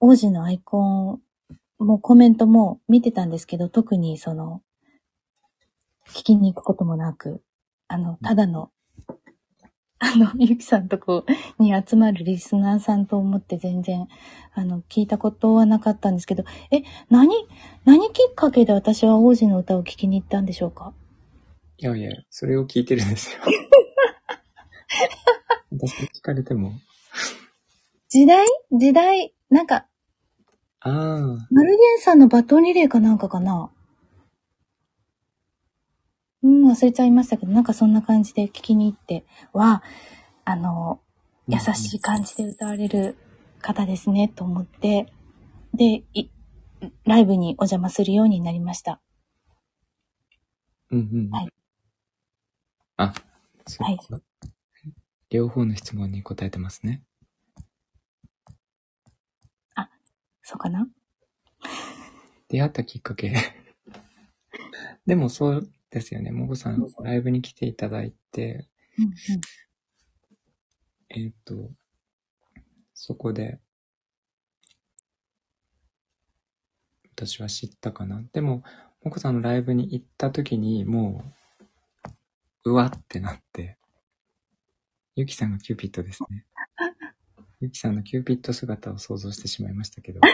[0.00, 1.22] 王子のアイコン
[1.78, 4.62] もコメントも見てたんですけど、特にその、
[6.08, 7.42] 聞きに行くこともなく、
[7.88, 8.70] あの、ただの、
[9.98, 11.24] あの、ゆきさんとこ
[11.58, 14.08] に集まるリスナーさんと思って全然、
[14.54, 17.34] あの、聞いたことはなかったんですけど、え、何、
[17.84, 20.92] 何きっかけで私は王子の歌を聞きに行ったんでしょうか？
[21.78, 23.40] いやいや、それを聞いてるんですよ。
[25.72, 26.72] 私に聞かれても、
[28.08, 28.46] 時代？
[28.72, 29.86] 時代、なんか、
[30.80, 30.92] ああ、
[31.50, 33.70] マルゲンさんのバトンリレーかなんかかな？
[36.46, 39.82] うん、忘れちゃいましたけど、なんかそんな感じで聞きに行って、は、
[40.44, 41.00] あの、
[41.48, 43.16] 優しい感じで歌われる
[43.60, 45.12] 方ですね、と思って、
[45.74, 46.28] で、い
[47.04, 49.00] ライブにお邪魔するようになりました。
[50.90, 51.30] うんうん。
[51.30, 51.48] はい
[52.98, 53.12] あ、
[53.66, 53.98] そうはい
[55.28, 57.02] 両方の質問に答えてますね。
[60.48, 60.86] そうかな？
[62.48, 63.34] 出会ったきっかけ。
[65.04, 66.30] でもそうですよね。
[66.30, 68.68] もごさん、ライブに来ていただいて、
[68.98, 69.12] うんうん。
[71.08, 71.70] えっ、と、
[72.94, 73.60] そこで、
[77.14, 78.22] 私は知ったかな。
[78.32, 78.62] でも、
[79.02, 81.24] もこさんのライブに行った時に、も
[82.64, 83.78] う、うわってなって、
[85.14, 86.44] ゆきさんがキューピッドですね。
[87.60, 90.28] ゆきさんのキューピッド姿を想像してしまいましたけど、か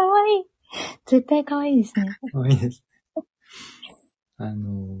[0.00, 0.44] わいい。
[1.06, 2.18] 絶対かわいいですね。
[2.32, 2.84] 可愛いです。
[4.40, 5.00] あの、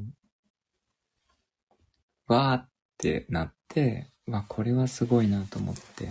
[2.26, 2.68] わーっ
[2.98, 6.10] てなって、わ、これはすごいなと思って、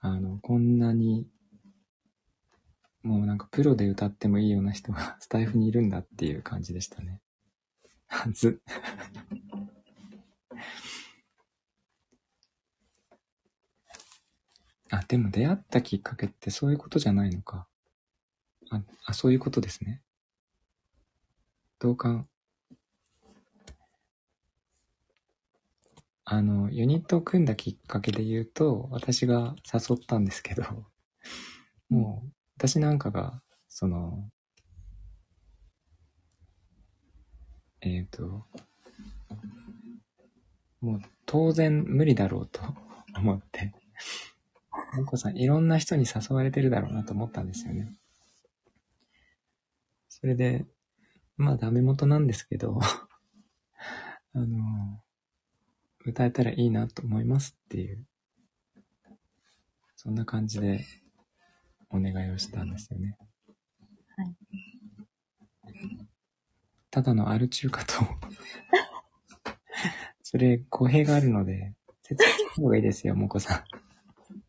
[0.00, 1.26] あの、こんなに、
[3.02, 7.22] もうなんかプロで歌ってもいいような人が スタイフにいるんだっていう感じでしたね。
[8.08, 8.60] はず。
[14.90, 17.66] あ、でも出会ったきっかけってそういうことじゃないのか。
[18.70, 20.02] あ、あそういうことですね。
[21.82, 22.28] 同感。
[26.24, 30.62] あの、ユニットを組んだきっかけで言うと、私が誘ったんですけど、
[31.88, 34.30] もう、私なんかが、その、
[37.80, 38.46] えっ、と、
[40.80, 42.60] もう当然無理だろうと
[43.18, 43.74] 思って、
[44.94, 47.92] もこさんいろんな人に誘われてるだろうなと思ったんですよね。
[50.08, 50.64] それで、
[51.36, 52.78] まあダメ元なんですけど、
[54.34, 55.02] あの、
[56.04, 58.06] 歌えたらいいなと思いますっていう、
[59.96, 60.84] そんな感じで
[61.90, 63.16] お願いをしたんですよね。
[64.16, 64.36] はい。
[66.90, 67.94] ただのアル中かと。
[70.22, 73.64] それ、語弊があるので、説明した方がいいですよ、もこさん。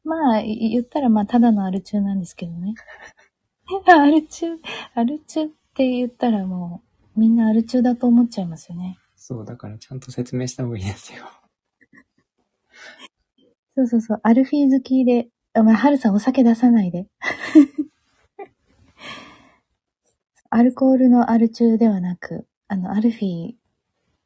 [0.07, 2.73] まあ、い言ったらまあ、ただのアル中なんですけどね。
[3.88, 4.47] アル中、
[4.95, 6.84] アル中って言ったらも
[7.15, 8.97] う、みんなアル中だと思っちゃいますよね。
[9.15, 11.24] そう、だからちゃんと説明した方がいいですよ。
[13.76, 17.07] そうそうそう、アルフィー好きで、あ、まあ、はるさんお酒出さないで。
[20.49, 23.55] アルコールのアル中ではなく、あの、アルフィー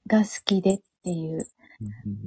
[0.07, 1.47] が好きでっていう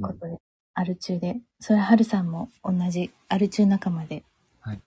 [0.00, 0.38] ことで、
[0.72, 1.42] アル中で。
[1.58, 4.24] それはるさんも同じアル中仲間で、
[4.60, 4.80] はい。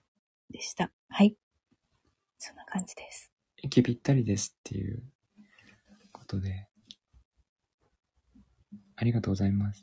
[0.50, 0.90] でした。
[1.08, 1.36] はい。
[2.38, 3.33] そんな感じです。
[3.64, 5.02] 息ぴったりですっていう
[6.12, 6.68] ことで、
[8.96, 9.82] ありがとうございます。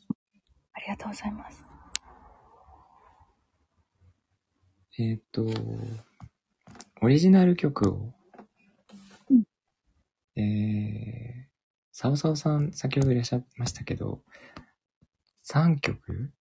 [0.73, 1.63] ありがとうございます。
[4.99, 5.47] えっ、と、
[7.01, 8.13] オリジナル曲を、
[9.32, 9.43] うん
[10.39, 11.51] えー、
[11.91, 14.21] サオサオさん、先ほどいらっしゃいましたけど、
[15.51, 16.32] 3曲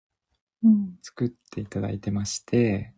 [0.63, 0.99] うん。
[1.01, 2.93] 作っていただいてまして、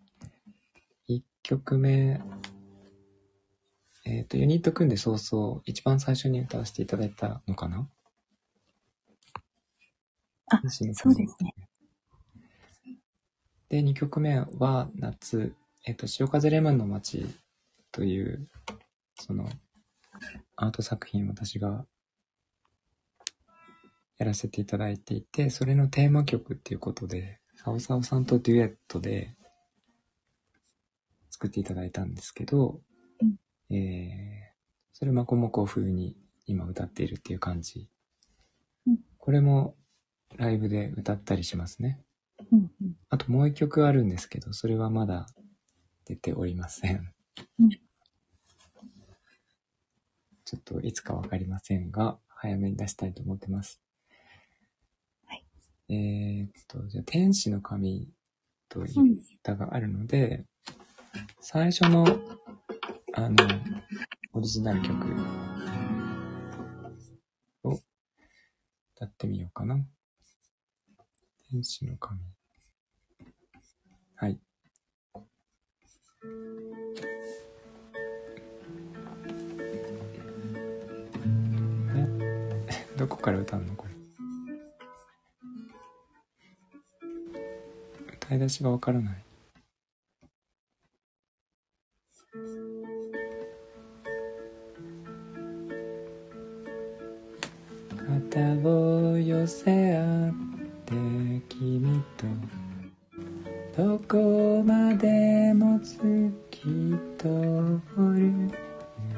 [1.09, 2.21] 1曲目、
[4.05, 7.89] えっ、と、ユニット組んで早々、一番最初に歌わせていただいたのかな？
[10.47, 11.09] あそうです
[11.45, 11.55] ね。
[13.69, 15.55] で、2曲目は夏、
[15.87, 17.27] えっ、と、潮風レモンの街
[17.93, 18.49] という、
[19.15, 19.49] その、
[20.57, 21.87] アート作品を私が
[24.19, 29.37] やらせていただいていて、それのテーマ曲っていうことで、サオサオさんとデュエットで
[31.31, 32.81] 作っていただいたんですけど、
[33.73, 34.57] えー、
[34.93, 36.17] それマコモコ風に
[36.47, 37.89] 今歌っているっていう感じ。
[38.87, 39.77] うんこれも
[40.37, 42.01] ライブで歌ったりしますね。
[42.51, 42.97] うんうん。
[43.09, 45.27] あともう一曲あるんですけど、それはまだ
[46.05, 47.13] 出ておりません。
[47.61, 47.71] うん
[50.53, 53.81] ちょっといつかわかりませんが、早めに出したいと思ってます。
[55.25, 55.47] はい。
[55.89, 58.11] えーっと、じゃあ、天使の神
[58.69, 60.45] という歌があるので、
[61.41, 62.05] 最初の、
[63.15, 63.37] あの、
[64.33, 65.07] オリジナル曲
[67.65, 67.79] を
[68.97, 69.77] 歌ってみようかな。
[71.51, 72.21] 天使の神。
[74.15, 74.41] はい。
[81.95, 82.87] え？
[82.97, 83.75] どこから歌うの？
[83.77, 83.93] これ。
[88.15, 89.25] 歌い出しがわからない。
[98.33, 100.33] 肩を寄せ合っ
[100.87, 100.95] て
[101.51, 102.25] 君と
[103.77, 106.01] どこまでも月
[107.19, 107.29] 通
[107.99, 108.33] る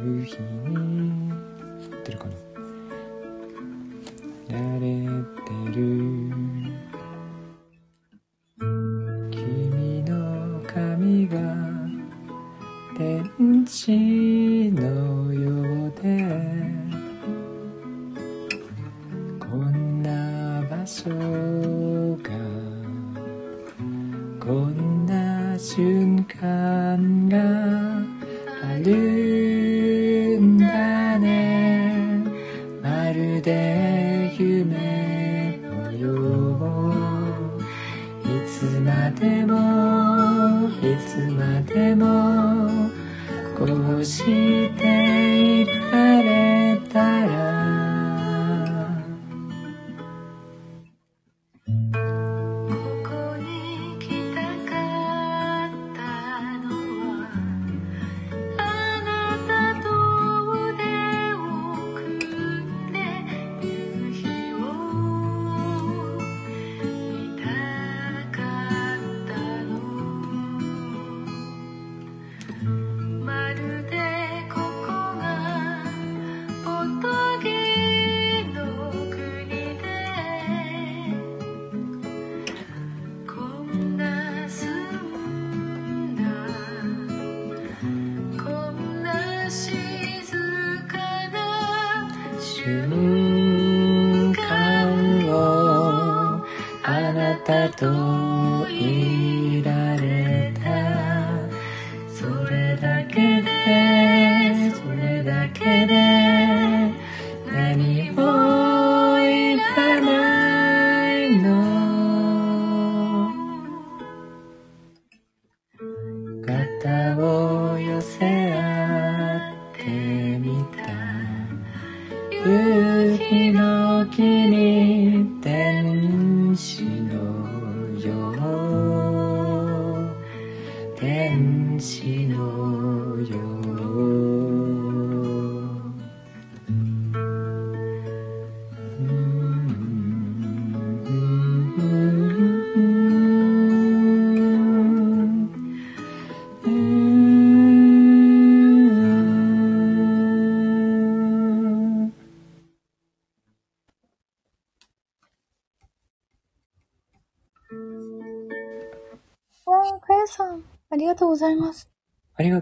[0.02, 0.36] 夕日
[0.68, 1.30] に。
[1.30, 2.24] 合ってるか
[4.48, 4.58] な？
[4.58, 4.82] 慣れ
[5.44, 5.78] てる。
[9.30, 10.10] 君の
[10.66, 11.38] 髪が
[12.98, 14.23] 天使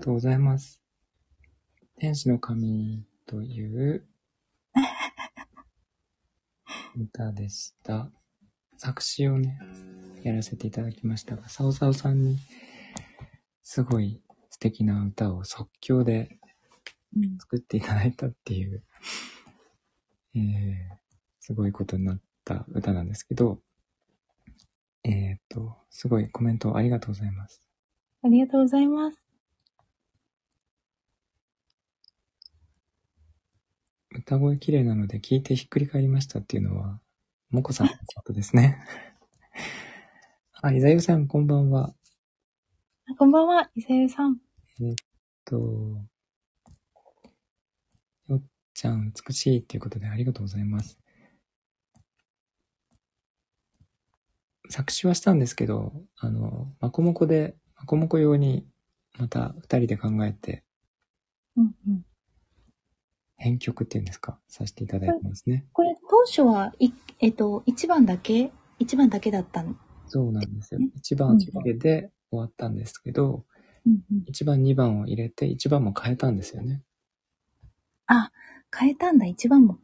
[0.03, 0.83] とうございます。
[1.97, 4.05] 天使の神という
[6.99, 8.11] 歌でした。
[8.79, 9.57] 作詞をね、
[10.25, 12.37] やらせていただきましたが、サオサオさんに
[13.63, 16.37] すごい素敵な歌を即興で
[17.17, 18.83] うん作っていただいたっていう、
[20.35, 20.43] えー、
[21.39, 23.63] すごいことになった歌なんですけど、
[25.05, 27.63] えーっと、すごいコメントありがとうございます。
[28.25, 29.22] ありがとうございます。
[34.23, 37.01] 歌声綺麗なので聞いてひっくり返りましたっていうのは、
[37.51, 38.79] もこさんのことですね。
[40.63, 41.93] あ、いざゆさん、こんばんは。
[43.11, 44.39] あこんばんは、伊勢ゆさん。
[45.45, 45.57] と、
[48.29, 48.43] よっ
[48.75, 51.01] ちゃん、美しいっていうことでありがとうございます。
[54.71, 58.69] 作詞はしたんですけど、あの、まこもこで、まこもこ用に、
[59.19, 60.63] また二人で考えて、
[61.57, 62.12] うんうん。
[63.43, 65.67] 編曲っていうんですか、させていただいてますね。
[65.73, 69.75] これ、当初は、い、えっと、1番だけ ?1 番だけだったの。
[70.07, 70.91] そうなんですよね。
[70.95, 73.45] 一番だけで終わったんですけど、
[73.85, 74.25] うんうん。
[74.29, 76.83] 1番、2番を入れて、1番も変えたんですよね。
[78.07, 78.31] あ、
[78.77, 79.79] 変えたんだ、1番も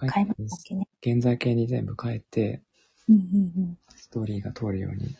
[0.00, 0.88] 変変えましたっけね。
[1.00, 2.62] 現在形に全部変えて、
[3.08, 3.78] うんうんうん。
[3.96, 5.16] ストーリーが通るように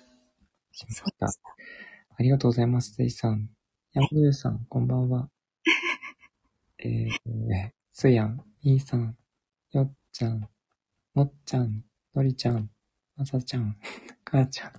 [0.72, 1.26] しました。
[1.26, 3.48] ありがとうございます、せいさん。
[3.94, 5.30] 山口さん、こんばんは。
[6.84, 9.16] えー、すやん、いーさん、
[9.72, 10.48] よっちゃん、
[11.14, 11.82] もっちゃん、
[12.14, 12.70] のりちゃん、
[13.16, 13.76] まさちゃん、
[14.22, 14.72] かあちゃん。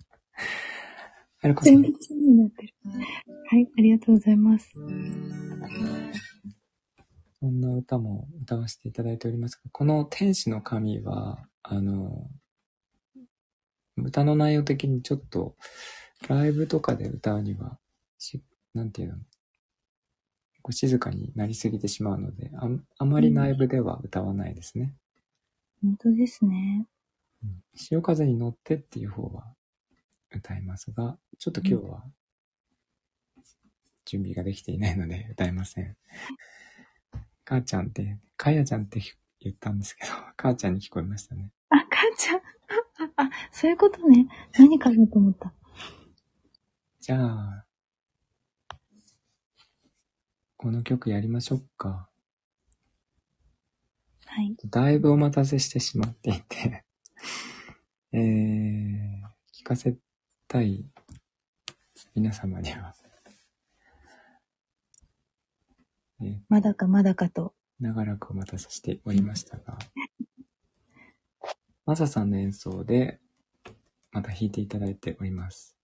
[1.41, 2.74] あるこさん、全然になってる。
[2.86, 4.72] はい、ありがとうございます。
[7.41, 12.32] そんな歌も歌わせていただいておりますが、この天使の神は、あの、
[13.97, 15.57] 歌の内容的にちょっと、
[16.30, 17.80] ライブとかで歌うには、
[18.17, 18.41] し、
[18.74, 19.17] なんていうの、
[20.72, 24.93] 静かになりすぎてしまうので、ああまりライブでは歌わないですね。
[25.82, 26.86] 本当ですね。
[27.76, 29.45] 潮風に乗ってっていう方は
[30.32, 32.03] 歌いますが、ちょっと今日は
[34.05, 35.95] 準備ができていないので歌えません。
[37.45, 39.01] 母ちゃんって、かやちゃんって
[39.39, 41.51] 言ったんですけど、母ちゃんに聞こえましたね。
[41.70, 42.41] あ、かんちゃん。
[43.15, 44.28] あ、そういうことね。
[44.57, 45.51] 何かなと思った。
[46.99, 47.65] じゃあ、
[50.62, 52.10] この曲やりましょうか。
[54.26, 54.57] はい。
[54.66, 56.84] だいぶお待たせしてしまっていて、
[58.12, 59.22] えー、
[59.57, 59.95] 聞かせ
[60.49, 60.86] たい
[62.14, 62.93] 皆様には、
[66.20, 67.55] えーまだかまだかと。
[67.80, 69.78] 長らくお待たせしておりましたが、
[71.86, 73.22] マサさんの演奏で、
[74.12, 75.78] また弾いていただいております。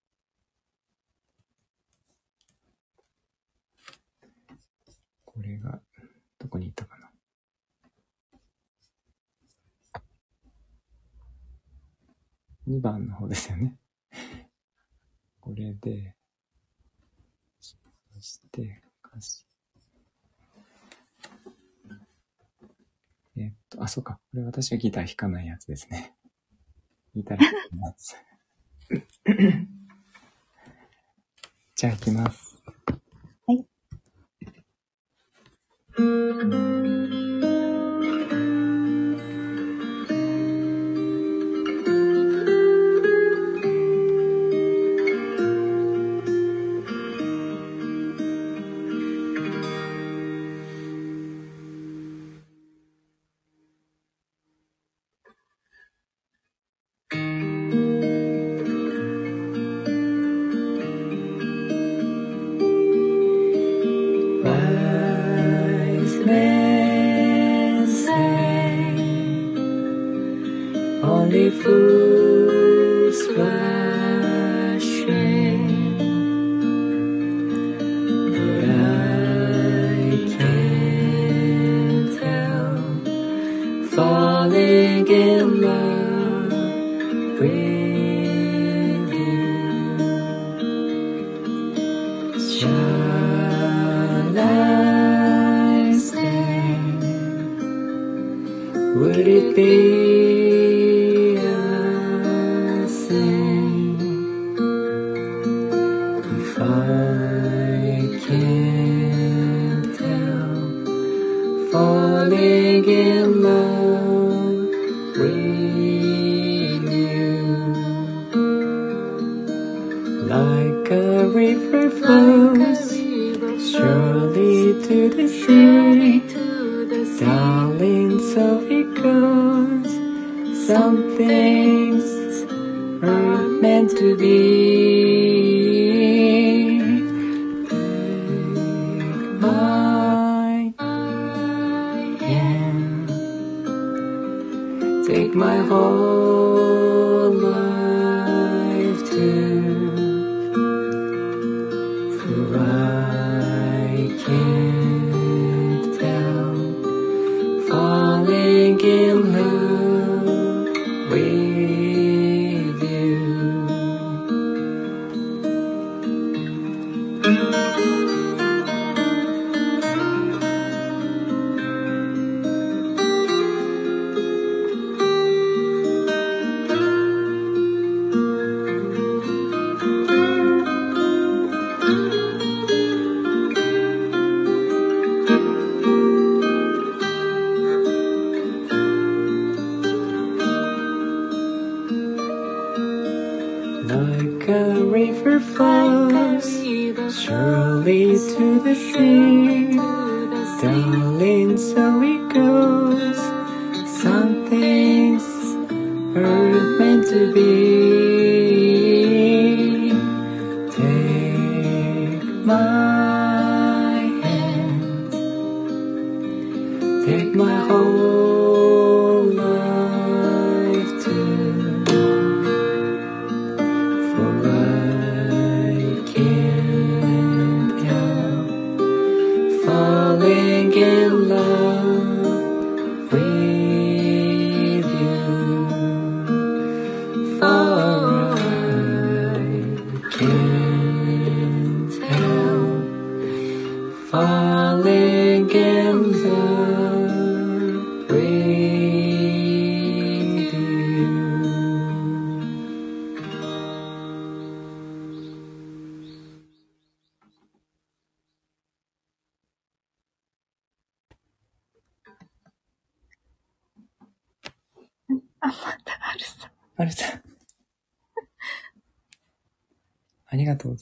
[5.35, 5.81] これが、
[6.39, 7.11] どこに行ったかな。
[12.67, 13.77] 2番の方ですよね。
[15.41, 16.15] これで、
[17.59, 17.75] そ
[18.21, 19.45] して、歌詞。
[23.37, 24.21] えっと、あ、そうか。
[24.31, 26.15] これ私はギター弾かないやつですね。
[27.13, 28.15] ギター弾かないやつ。
[31.75, 32.54] じゃあ弾きます。
[35.97, 36.53] Thank
[38.31, 38.54] you.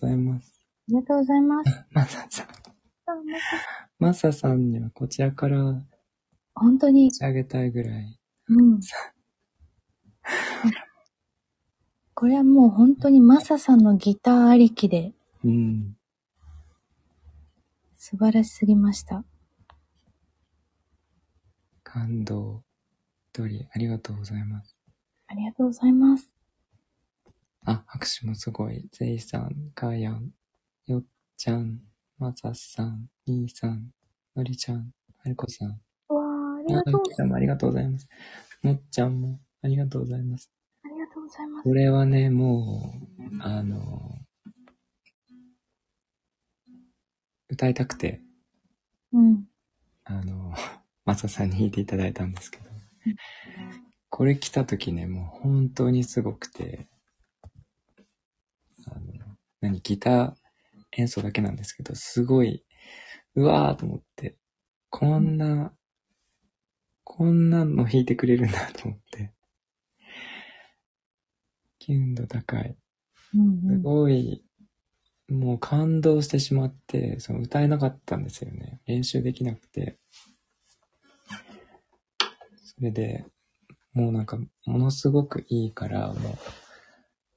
[0.05, 0.65] ざいます。
[0.89, 1.85] ありがとうございます。
[1.91, 2.47] まささん。
[2.47, 2.51] あ
[3.99, 5.81] まさんにはこちらから
[6.55, 8.19] 本当に打、ち上げたいぐらい。
[8.49, 8.79] うん。
[12.15, 15.97] これはもう本当にマサさんのギターありきでうん。
[17.97, 19.23] 素晴らしすぎました。
[21.83, 22.63] 感動。
[23.33, 24.75] 一人、ありがとうございます。
[25.27, 26.32] ありがとうございます。
[27.65, 28.87] あ、拍手もすごい。
[28.91, 30.31] ゼイさん、カーヤン、
[30.87, 31.03] よっ
[31.37, 31.81] ちゃん、
[32.17, 33.91] まささん、にーさん、
[34.35, 35.81] のりちゃん、はるこさん。
[36.09, 38.07] うわー、ありあがとうございゆきさんもありがとうございます。
[38.63, 40.31] もっちゃんもありがとうございます。
[40.33, 40.51] ます。
[40.85, 41.63] ありがとうございます。
[41.63, 44.19] これはね、もう、あの、
[47.49, 48.21] 歌いたくて、
[49.13, 49.47] うん。
[50.05, 50.53] あの、
[51.05, 52.69] マサさんに弾いていただいたんですけど、
[54.09, 56.87] これ来た時ね、もう本当にすごくて、
[59.63, 60.33] 何、ギター
[60.97, 62.65] 演奏だけなんですけど、すごい、
[63.35, 64.35] うわーと思って、
[64.89, 65.73] こんな、
[67.05, 69.31] こんなの弾いてくれるんだと思って、
[71.79, 72.75] キュン度高い。
[73.15, 73.77] す。
[73.81, 74.43] ごい、
[75.29, 78.81] もう感動してしまって、その歌えなかったんですよね。
[78.85, 79.97] 練習できなくて。
[82.65, 83.25] それで、
[83.93, 86.62] もうなんか、ものすごくいいから、もう、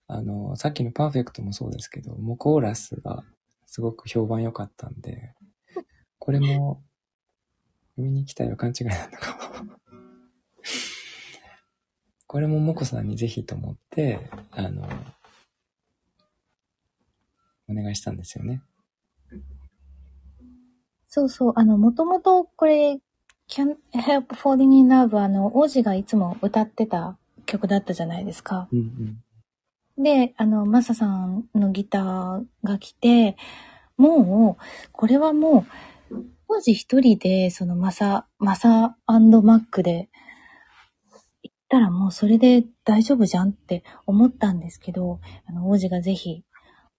[0.09, 3.25] あの、さっきのパーフェクトもそうですけど、もうコーラスが
[3.67, 5.35] すごく評判良かったんで、
[6.19, 6.83] これも、
[7.97, 9.73] 見に来たよ勘違いなのかも。
[12.27, 14.89] これもモコさんにぜひと思って、あの、
[17.69, 18.63] お願いしたんですよね。
[21.09, 23.01] そうそう、あの、もともとこれ、
[23.49, 28.69] Can't Help Falling in Love はあの、王子がいつも歌ってた曲だったじゃないですか。
[28.73, 29.23] うんうん。
[29.99, 33.37] で、あの、マサさんのギターが来て、
[33.97, 35.67] もう、これはも
[36.11, 36.17] う、
[36.49, 40.09] 王子一人で、そのマサ、マサマックで、
[41.43, 46.45] 行ったらもうそれで大丈夫じゃんって思ったんですけど、あの、王子がぜひ、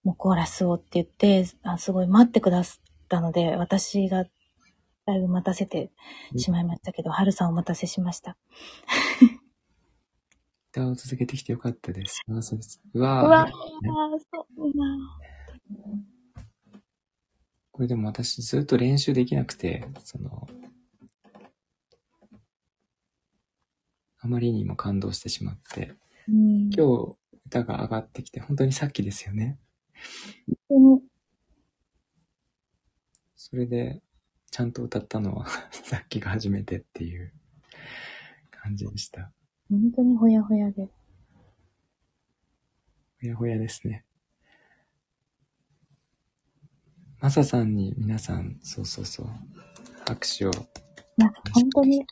[0.04, 4.24] もうコーラスをって言って、あすごい待ってくださったので、私が
[5.06, 5.90] だいぶ待たせて
[6.36, 8.36] しまいましたけど、春さんお待たせしました。
[10.78, 12.22] 歌を続けてきてよかったです。
[12.28, 12.80] 幸せです。
[12.94, 14.98] うわーうわー、そうな
[17.72, 20.48] これでも私ずっと練習できなくて、その、
[24.20, 25.94] あまりにも感動してしまって、
[26.28, 27.16] うん、今日
[27.46, 29.58] 歌が上がってきて、本当にさっきですよね。
[30.68, 31.00] 本
[33.34, 34.00] それで、
[34.50, 37.32] ちゃんと歌ったのは さっきが初めてっていう
[38.50, 39.32] 感じでした。
[39.70, 40.88] 本当にほやほやで。
[43.20, 44.04] ほやほやですね。
[47.20, 49.26] マサさんに皆さん、そうそうそう、
[50.06, 50.60] 拍手を、素
[51.18, 52.06] いや、本当に、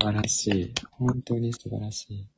[0.00, 0.74] 晴らしい。
[0.90, 2.28] 本当に素晴らしい。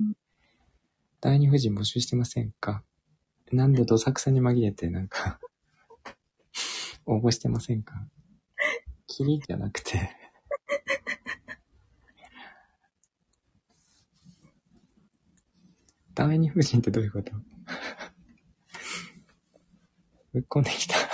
[1.21, 2.85] 第二夫人募集してませんか？
[3.51, 5.41] なんでどさくさに紛れてなんか、
[7.07, 8.07] 応募してませんか？
[9.07, 10.11] キリじゃなくて、
[16.15, 17.33] 第二夫人ってどういうこと？
[20.33, 20.97] ぶっこんできた。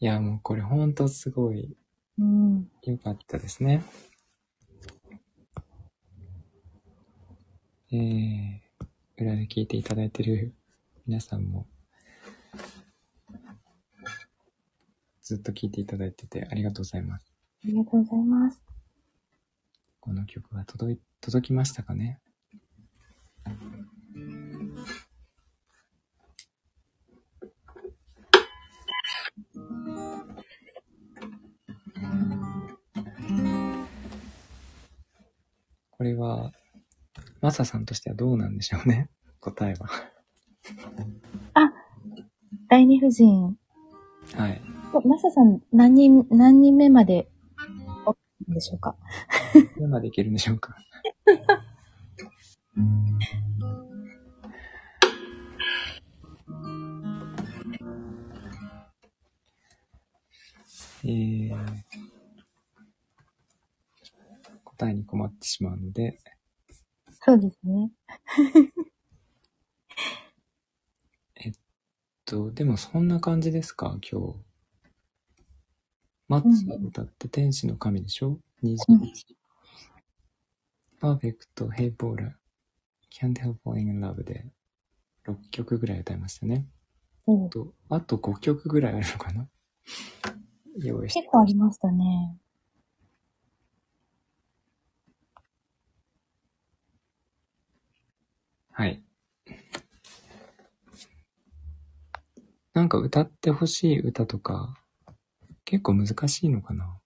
[0.00, 1.76] いや、もうこれほんとすごい
[2.18, 2.70] うん。
[2.82, 3.82] 良かったですね。
[7.92, 8.60] えー、
[9.18, 10.54] 裏で聞いていただいてる
[11.06, 11.66] 皆さんも、
[15.22, 17.32] ずっと聞いていただいててありがとうございます。
[17.64, 18.65] ありがとうございます。
[20.06, 22.20] この曲は届い、届きましたかね？
[35.98, 36.52] これは、
[37.40, 39.10] マサさんとしてはどうなんでしょうね？
[39.40, 39.88] 答えは。
[42.68, 43.56] 第二夫人。
[44.36, 44.62] はい。
[45.04, 47.28] マサさん、何人、何人目まで、
[48.56, 48.96] でしょうか？
[49.54, 50.74] いつまでいけるんでしょうか？
[61.04, 61.56] えー、
[64.64, 66.18] 答えに困ってしまうので、
[67.24, 67.90] そうですね。
[72.24, 74.38] と、でもそんな感じですか、今日。
[76.26, 78.40] マッツが歌って天使の神でしょ？
[78.74, 79.36] ?20 うん日。
[81.00, 82.32] Perfect, Hey Paula,
[83.12, 84.46] Can't Help Falling in Love で
[85.26, 86.66] 6曲ぐらい歌いましたね。
[87.26, 89.48] おと、あと5曲ぐらいあるのかな
[90.78, 92.36] 用意して結構ありましたね。
[98.72, 99.02] はい。
[102.74, 104.76] なんか歌ってほしい歌とか、
[105.64, 106.98] 結構難しいのかな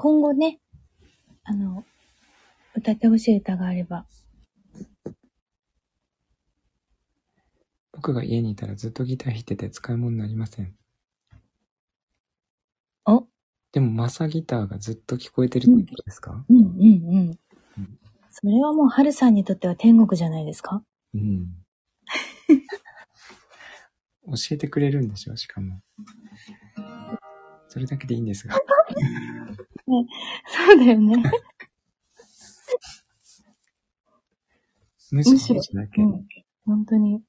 [0.00, 0.60] 今後ね、
[1.42, 1.84] あの、
[2.76, 4.06] 歌ってほしい歌があれば。
[7.90, 10.72] 僕が家にいたらずっとギター弾いてて使い物になりません。
[13.06, 13.26] お？
[13.72, 16.44] でもマサギターがずっと聞こえてるってことですか？
[16.48, 16.66] うんうんう
[17.32, 17.38] ん。
[18.30, 20.84] それはもう、春さんにとっては天国じゃないですか？
[21.12, 21.56] うん。
[24.28, 25.80] 教えてくれるんでしょしかも。
[27.68, 28.54] それだけでいいんですが。
[29.86, 30.02] そ
[30.74, 31.22] うだよね。
[35.10, 36.02] むしろむしろだけ。
[36.02, 36.26] うん。
[36.66, 37.22] 本当に。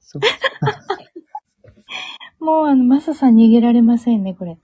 [0.00, 0.22] そう。
[2.44, 4.58] もう、あの、マサさん逃げられませんね、これ。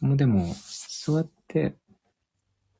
[0.00, 1.76] もうでも、そうやって、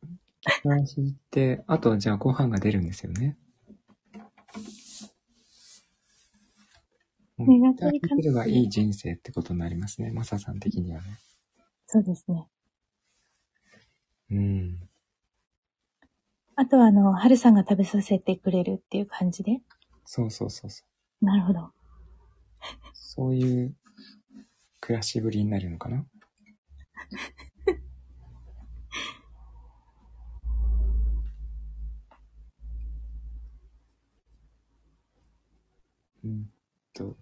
[0.03, 3.39] ギター弾いて、あとはじゃあご飯が出るんですよね。
[7.45, 10.11] もうギター弾いてればいい人生ってことになりますね。
[10.11, 11.19] マサさん的にはね。
[11.87, 12.49] そうですね。
[14.31, 14.89] うん。
[16.55, 19.61] あとは、あの、春さんが食べさせてくれるっていう感じで。
[20.05, 20.85] そうそうそうそ
[21.23, 21.25] う。
[21.25, 21.71] なるほど。
[22.93, 23.75] そういう
[24.81, 26.05] 暮らしぶりになるのかな？
[36.25, 36.51] うん
[37.03, 37.17] と。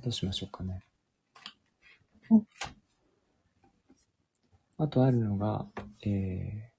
[0.00, 0.82] どうしましょうかね
[2.30, 2.46] うん。
[4.78, 5.66] あとあるのが、
[6.06, 6.78] えー、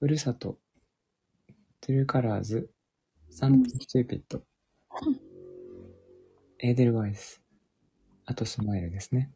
[0.00, 0.58] ふるさと、
[1.80, 2.70] True Colors、
[3.30, 4.42] Something Stupid、
[6.58, 7.42] エーデルワイス、
[8.26, 9.30] あとスマイルですね。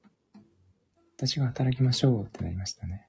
[1.16, 3.08] 私が働きましょうってなりましたね。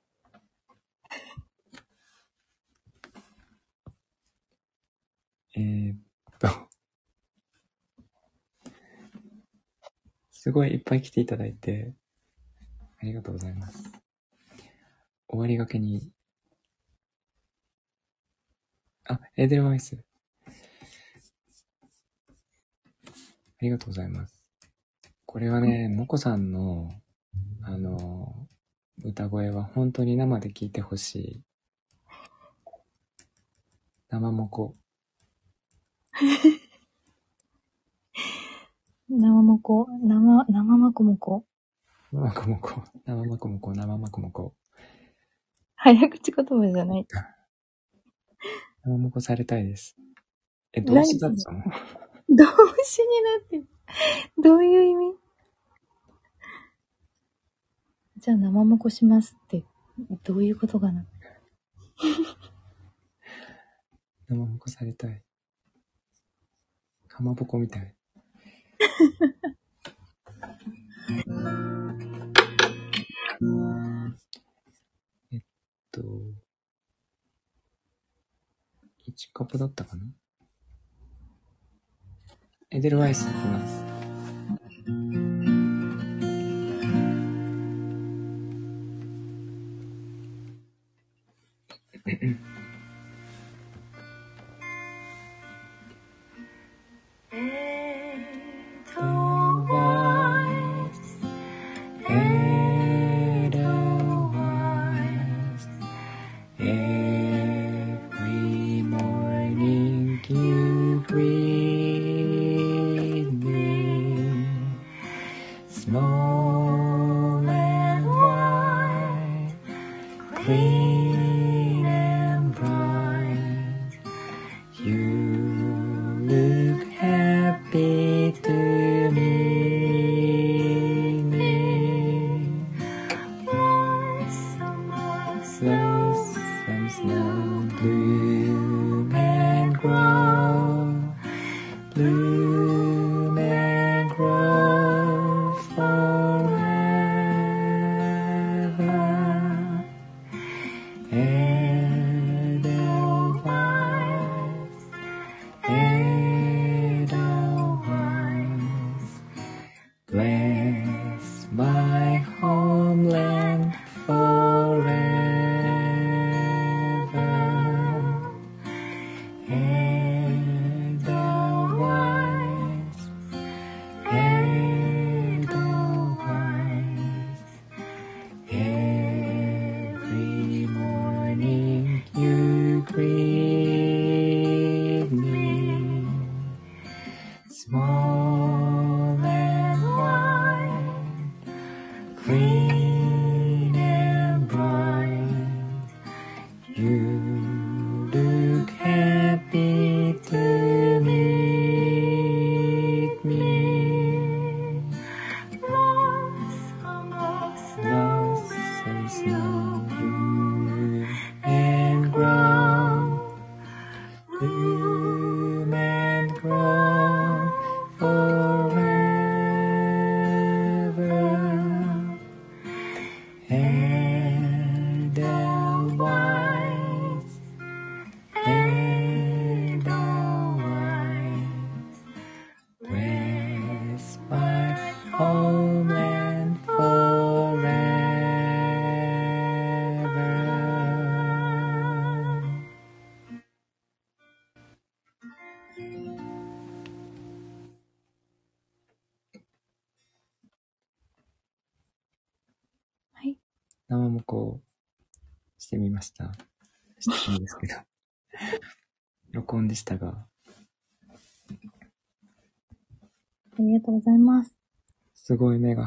[5.56, 5.98] えー、っ
[6.38, 6.48] と、
[10.32, 11.94] すごいいっぱい来ていただいて、
[13.02, 13.92] ありがとうございます。
[15.28, 16.12] 終わりがけに、
[19.06, 19.98] あ、エーデルワイス。
[23.08, 24.40] ありがとうございます。
[25.26, 26.92] これはね、もこさんの、
[27.64, 28.48] あの、
[29.04, 31.44] 歌声は本当に生で聞いてほしい。
[34.10, 34.76] 生もこ。
[39.10, 41.46] 生もこ、生、生まこもこ？
[42.12, 42.84] 生まこもこ。
[43.06, 43.74] 生まこもこ。
[43.74, 44.56] 生まこもこ。
[45.76, 47.08] 早口言葉じゃない。
[48.84, 49.96] 生もこされたいです。
[50.74, 51.64] え、どうしだったの？
[51.64, 51.70] 動
[52.84, 53.68] 詞になってる。
[54.44, 55.18] どういう意味？
[58.18, 59.64] じゃあ生もこしますって、
[60.24, 61.06] どういうことかな？
[64.28, 65.24] 生もこされたい。
[67.20, 67.94] かまぼこみたい。
[75.34, 75.42] えっ
[75.92, 76.06] と、1
[79.34, 80.06] カップだったかな？
[82.72, 83.89] エデルワイスいきます。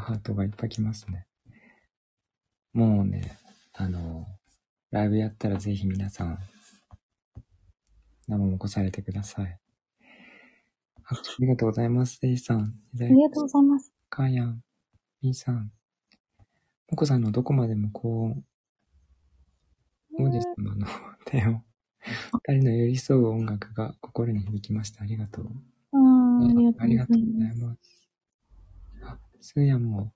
[0.03, 1.27] ハートがいっぱい来ますね。
[2.73, 3.39] もうね、
[3.73, 4.27] あの、
[4.91, 6.39] ライブやったらぜひ皆さん、
[8.29, 9.59] 生もこされてください。
[11.05, 12.21] あありがとうございます。
[12.21, 12.59] デイさん。
[12.59, 12.63] あ
[13.01, 13.93] ありがとうございます。
[14.09, 14.63] かやん。
[15.23, 15.73] みーさん。
[16.91, 18.45] もこさんのどこまでも高音。
[20.19, 20.87] 王子様の
[21.25, 21.63] 手を、
[22.49, 25.03] 二人の寄り添う音楽が心に響きました。
[25.03, 25.47] ありがとう。
[26.79, 27.82] ありがとうございます。
[29.43, 29.51] ます。
[29.51, 30.13] あ、すーやんも、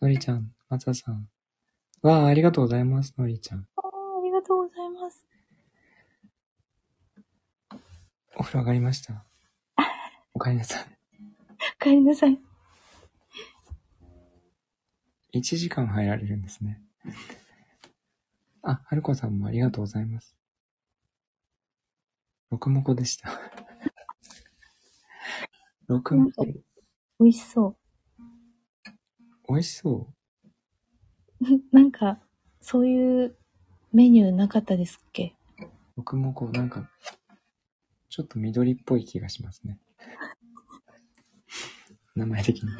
[0.00, 1.28] のりちゃん、まささん。
[2.02, 3.68] わあ、ありがとうございます、のりちゃん。
[3.76, 3.86] あー
[4.20, 5.26] ありがとうございます。
[8.36, 9.26] お風呂上がりました。
[10.32, 12.40] おかえりなさお帰りなさい。
[15.32, 15.38] い。
[15.38, 16.80] 1時間入られるんですね。
[18.62, 20.34] あ、はるこさんもありがとうございます。
[22.50, 23.38] 録もこでした。
[25.88, 26.46] 録もこ、
[27.18, 27.76] 美味しそ
[29.50, 30.12] 美味しそ
[31.40, 31.44] う。
[31.54, 31.60] う。
[31.72, 32.20] なんか、
[32.60, 33.36] そういう
[33.92, 35.34] メニューなかったですっけ？
[35.96, 36.88] 僕もこう、なんか、
[38.08, 39.78] ちょっと緑っぽい気がしますね。
[42.14, 42.70] 名前的に。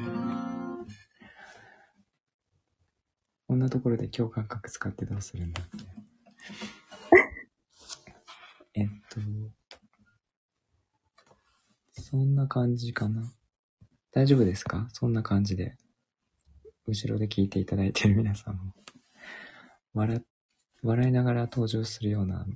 [3.47, 5.70] こんなところで共感覚使ってどうするんだって。
[8.74, 9.20] えっと、
[12.01, 13.28] そんな感じかな。
[14.12, 14.88] 大丈夫ですか？
[14.92, 15.76] そんな感じで。
[16.91, 18.75] 後ろで聞いていただいている 皆さんも。
[19.95, 20.21] 笑、
[20.83, 22.47] 笑いながら登場するような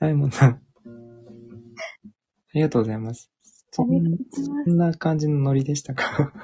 [0.00, 0.50] 大門さん。
[0.50, 0.60] あ
[2.54, 3.30] りがとうございます。
[3.70, 6.32] そんな感じのノリでしたか？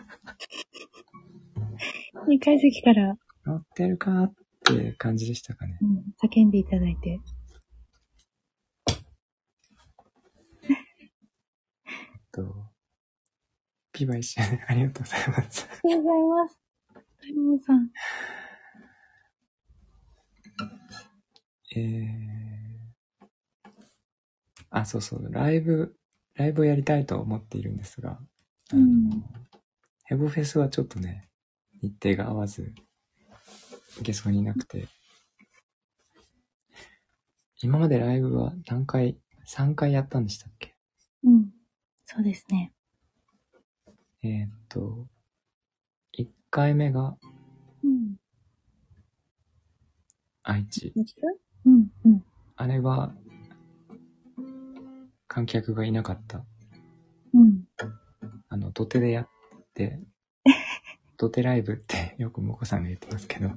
[2.29, 4.35] 2階席から、乗ってるかっ
[4.65, 5.79] て感じでしたかね。
[5.81, 7.19] うん、叫んでいただいて。
[12.37, 12.67] と、
[13.93, 15.69] ピバ一緒に ありがとうございます。
[15.71, 16.61] ありがとうございます。
[17.23, 17.91] 大門さん。
[21.77, 23.27] えー、
[24.71, 25.97] あ、そうそう、ライブ、
[26.35, 28.21] ライブをやりたいと思っているんですが、
[28.71, 29.25] あの、うん
[30.09, 31.29] ヘボフェスはちょっとね、
[31.83, 32.73] 日程が合わず、
[33.97, 34.89] 行けそうになくて、
[37.61, 40.77] 今までライブは何回、3回やったんでしたっけ？
[41.25, 41.56] うん。
[42.07, 42.73] そうですね。
[44.23, 45.07] えーっと、
[46.17, 47.17] 1回目が
[47.83, 48.15] うん。
[50.45, 50.95] 愛知。
[51.65, 52.25] うん、うん。
[52.55, 53.13] あれは、
[55.27, 56.45] 観客がいなかった。
[57.35, 57.65] うん。
[58.49, 59.29] あの、土手でやっ
[59.75, 60.01] て、
[61.19, 63.51] 土手ライブって よくもこさんが言ってますけど、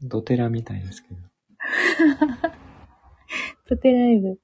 [0.00, 1.16] 土手ラみたいですけど。
[3.66, 4.38] トテライブ。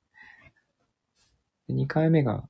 [1.71, 2.49] で2回目が、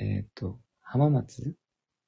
[0.00, 1.54] えーっと、浜松？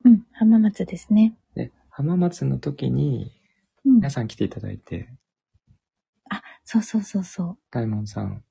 [0.04, 0.26] うん。
[0.32, 1.36] 浜松ですね。
[1.54, 3.32] で、浜松の時に
[3.84, 4.10] うん皆。
[4.10, 5.12] さん来ていただいて、
[6.64, 8.44] そうそうそうそ大門さん、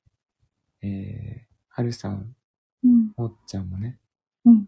[0.81, 2.35] えー、はるさん、
[2.83, 2.87] う。
[2.87, 3.13] うん。
[3.15, 3.97] もっちゃんもね、
[4.45, 4.67] うん。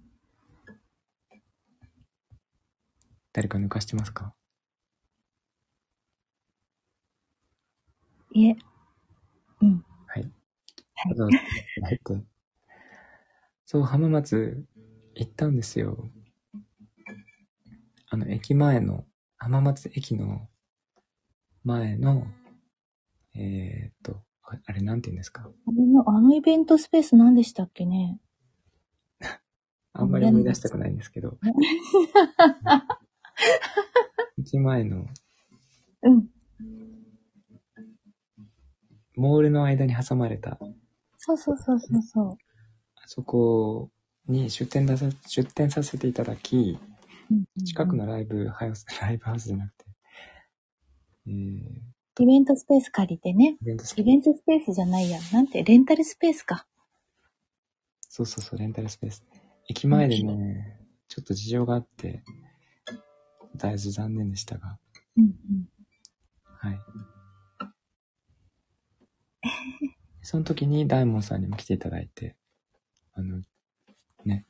[3.34, 4.34] 誰か抜かしてますか？
[8.34, 8.56] いえ。
[9.62, 9.86] うん。
[11.06, 11.14] はい。
[11.14, 11.38] はいわざわざ
[11.98, 12.24] 来て。
[13.66, 14.66] そう、浜松
[15.16, 16.10] 行ったんですよ。
[18.10, 19.06] あの、駅前の、
[19.38, 20.48] 浜松駅の
[21.64, 22.28] 前の、
[23.34, 25.44] えーっと、ああれなんて言うんですか？
[25.44, 28.20] あの、あのイベントスペース何でしたっけね？
[29.94, 31.38] あんまり思い出したくないんですけど、
[34.40, 35.06] 駅前の
[36.04, 36.28] うん。
[39.16, 40.60] モールの間に挟まれた、
[41.24, 42.38] そうそうそうそうそう。
[42.96, 43.92] あそこ
[44.28, 46.80] に出店ださ、出店させていただき、
[47.32, 49.86] うん近くのライブハウス、 ライブハウスじゃなくて、
[51.28, 53.58] えー、イベントスペース借りてね。
[53.62, 55.20] イベントスペースじゃないや。
[55.32, 56.66] なんて、レンタルスペースか。
[58.10, 59.24] そうそうそう、レンタルスペース。
[59.70, 62.24] 駅前でね、ちょっと事情があって、
[63.56, 64.80] だいぶ残念でしたが、
[65.18, 65.70] うんうん。
[66.44, 66.80] はい。
[70.32, 72.38] その時に大門さんにも来ていただいて、
[73.16, 73.42] あの、
[74.24, 74.46] ね、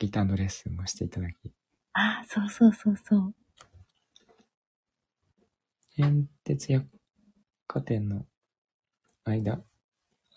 [0.00, 1.52] ギターのレッスンもしていただき、
[1.92, 3.34] ああ、そうそうそうそう。
[5.94, 6.84] 変鉄百
[7.68, 8.26] 貨店の
[9.22, 9.62] 間、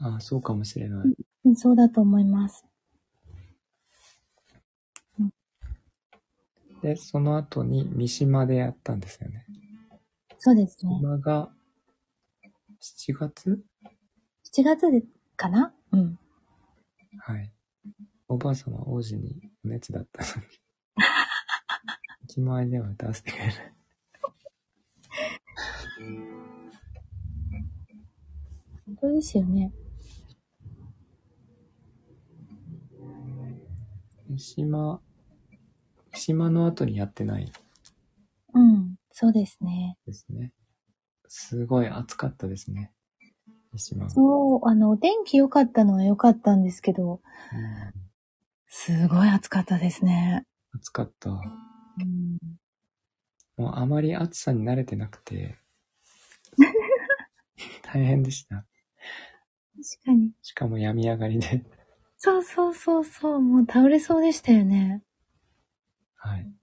[0.02, 1.16] ああ、そうかもしれない。
[1.46, 2.64] うん、そうだと思います。
[6.84, 9.48] で、その後に三島でやったんですよね。
[10.38, 10.96] そうですね。
[11.02, 11.50] 今が、
[12.80, 13.66] 7月？
[14.58, 15.04] 7月で
[15.36, 15.74] かな？
[15.92, 16.18] うん。
[17.18, 17.52] はい。
[18.30, 20.48] おばあさんは王子にお熱だったのに。
[22.24, 23.54] 駅前では歌わせてくれる。
[28.86, 29.74] 本当ですよね。
[34.30, 35.02] 三島、
[36.14, 37.52] 三島の後にやってない
[38.54, 38.96] うん。
[39.12, 39.98] そうですね。
[40.06, 40.54] ですね。
[41.28, 42.94] すごい暑かったですね。
[43.78, 44.10] 三島。
[44.10, 47.22] そう、あの、お天気良かったのは良かったんですけど、
[47.54, 48.06] うん
[48.78, 50.46] すごい暑かったですね。
[50.74, 51.30] 暑かった。
[51.30, 51.34] う
[52.04, 52.38] ん。
[53.56, 55.58] もうあまり暑さに慣れてなくて、
[57.84, 58.58] 大変でした。
[58.58, 58.68] 確
[60.04, 60.32] かに。
[60.42, 61.66] しかも病み上がりで。
[62.18, 63.40] そうそうそうそう。
[63.40, 65.04] もう倒れそうでしたよね。
[66.16, 66.54] はい。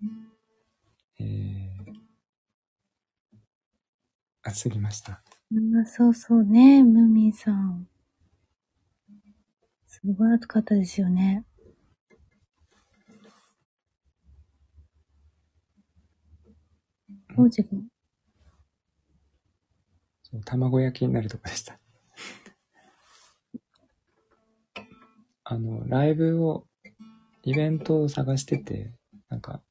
[1.19, 1.95] えー、
[4.43, 5.23] 暑すぎました。
[5.55, 7.87] あそうそうね、ムーミンさん。
[9.87, 11.45] すごい暑かったですよね。
[17.37, 17.69] 王子が。
[20.23, 21.79] そう卵焼きになるとこでした。
[25.45, 26.67] あの、ライブを、
[27.43, 28.95] イベントを探してて、
[29.29, 29.63] なんか、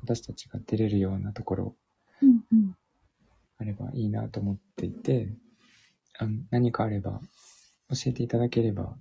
[0.00, 1.76] 私たちが出れるようなところ。
[3.58, 5.28] あればいいなと思っていて、
[6.18, 7.20] あの何かあれば
[7.90, 8.96] 教えていただければ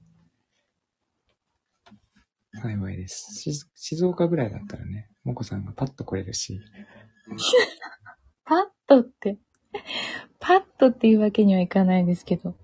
[2.61, 3.33] 幸いです。
[3.33, 6.61] し静岡ぐらいだったらね、もこさんがパッと来れるし、
[8.45, 9.37] パッとって、
[10.39, 12.55] パッとっていうわけにはいかないですけど。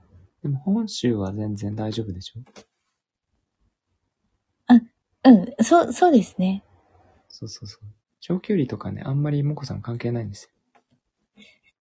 [0.43, 2.39] でも本州は全然大丈夫でしょ？
[5.23, 6.63] うん、そう、そうですね。
[7.27, 7.81] そうそうそう。
[8.21, 10.51] 長距離とかね、あんまりもこさん関係ないんですよ。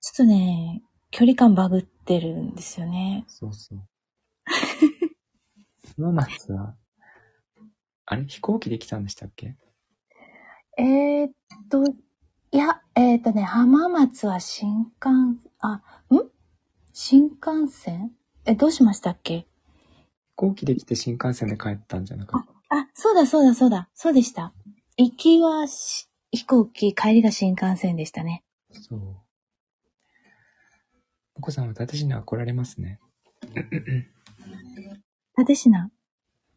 [0.00, 3.24] ちょっとね、距離感バグってるんですよね。
[3.28, 3.78] そうそう。
[5.96, 6.74] 浜松は、
[8.06, 9.56] あれ飛行機で来たんでしたっけ？
[10.78, 11.32] えー、っ
[11.68, 16.30] と、いや、えー、っとね、浜松は新幹、あ、ん？
[16.92, 18.12] 新幹線？
[18.46, 19.40] え、どうしましたっけ？
[19.40, 19.46] 飛
[20.36, 22.76] 行機で来て新幹線で帰ったんじゃなかった？
[22.76, 24.54] あ、そうだそうだそうだ、そうでした。
[24.96, 28.42] 行きはし飛行機、帰りが新幹線でしたね。
[28.72, 29.00] そう。
[31.40, 33.00] もこさんは立科は来られますね。
[35.38, 35.90] 立品。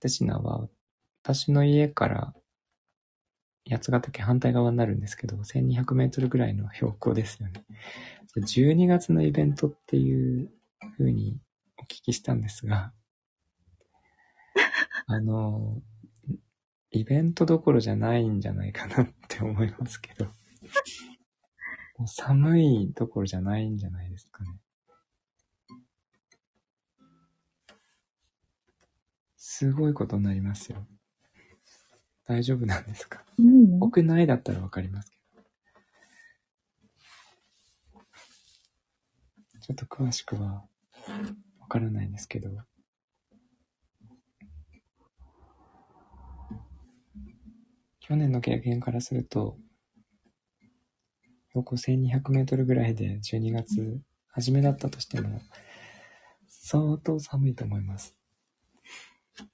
[0.04, 0.68] 立科は、
[1.24, 2.34] 私の家から
[3.70, 7.64] 八ヶ岳反対側になるんですけど、1200メートルぐらいの標高ですよね。
[8.36, 10.52] 12月のイベントっていう
[10.98, 11.40] 風に
[11.78, 12.92] お聞きしたんですが、
[15.08, 15.82] あの、
[16.92, 24.50] イベントどころじゃないんじゃないかなって思いますけど、もう寒いどころじゃないんじゃないですかね。
[29.56, 30.84] すごいことになりますよ。
[32.26, 33.24] 大丈夫なんですか？
[33.38, 35.18] うん、屋内だったらわかりますけ
[37.94, 38.02] ど。
[39.62, 40.66] ちょっと詳しくは
[41.60, 42.50] わからないんですけど。
[48.00, 49.60] 去年の経験からすると、
[51.50, 55.44] 標高1200メートルぐらいで12月初めだったとしても、
[56.48, 58.16] 相当寒いと思います。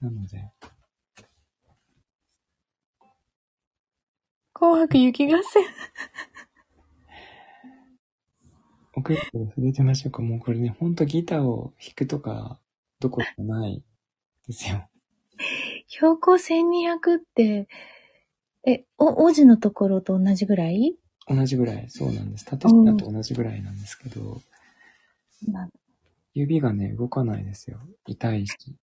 [0.01, 0.51] なので、
[4.53, 5.64] 紅白雪合戦。
[8.93, 10.22] 奥で触れてみましょうか。
[10.22, 12.60] もうこれね、ほんとギターを弾くとか、
[12.99, 13.81] どころじゃない
[14.47, 14.89] ですよ。
[15.88, 17.69] 標高1200って、
[18.68, 20.97] え、お、王子のところと同じぐらい？
[21.27, 22.45] 同じぐらい、そうなんです。
[22.45, 24.41] 縦下と同じぐらいなんですけど、
[25.47, 25.69] な
[26.34, 27.80] 指がね、動かないですよ。
[28.06, 28.76] 痛いし。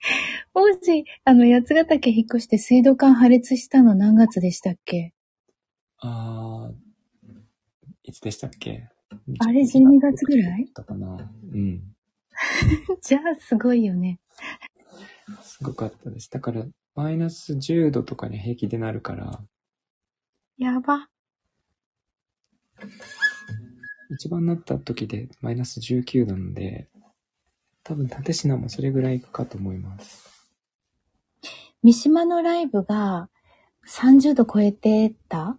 [0.54, 5.12] 王子、あの、八ヶ岳引っ越して水道管破裂したの何月でしたっけ？
[5.98, 6.74] あー、
[8.04, 8.88] いつでしたっけ？
[9.40, 10.64] あれ12月ぐらい？
[10.66, 11.94] だったかなうん。
[13.02, 14.18] じゃあ、すごいよね。
[15.42, 16.30] すごかったです。
[16.30, 19.44] だから、マイナス10度とかに平気でなるから、
[20.58, 21.08] やば。
[24.10, 26.89] 一番なった時でマイナス19なので、
[27.82, 30.48] 多分縦品もそれぐらいいくかと思います。
[31.82, 33.28] 三島のライブが
[33.88, 35.56] 30度超えてた？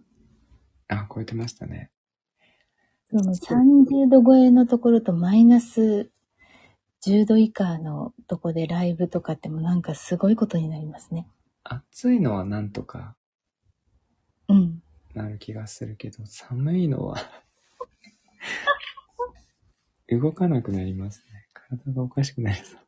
[0.88, 1.90] あ、超えてましたね。
[3.10, 6.10] その30度超えのところとマイナス
[7.04, 11.26] 10度以下のとこでライブとかってもなんかすごいことになりますね。
[11.64, 13.16] 暑いのはなんとか
[14.48, 14.82] うん。
[15.14, 17.16] なる気がするけど、寒いのは
[20.08, 21.31] 動かなくなりますね。
[21.78, 22.80] 体がおかしくなりそう。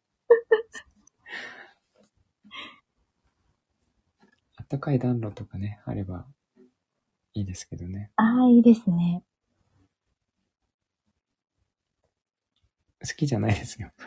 [4.57, 6.27] あったかい暖炉とかね、あれば
[7.35, 8.11] いいですけどね。
[8.17, 9.23] ああ、いいですね。
[13.01, 13.93] 好きじゃないですよ。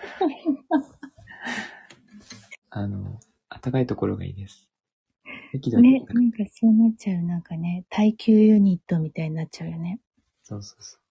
[2.69, 4.67] あの、あったかいところがいいです。
[5.51, 7.21] 適度にね、なんかそうなっちゃう。
[7.21, 9.99] なんかね、耐久ユニットみたいになっちゃうよね。
[10.43, 11.01] そうそうそう。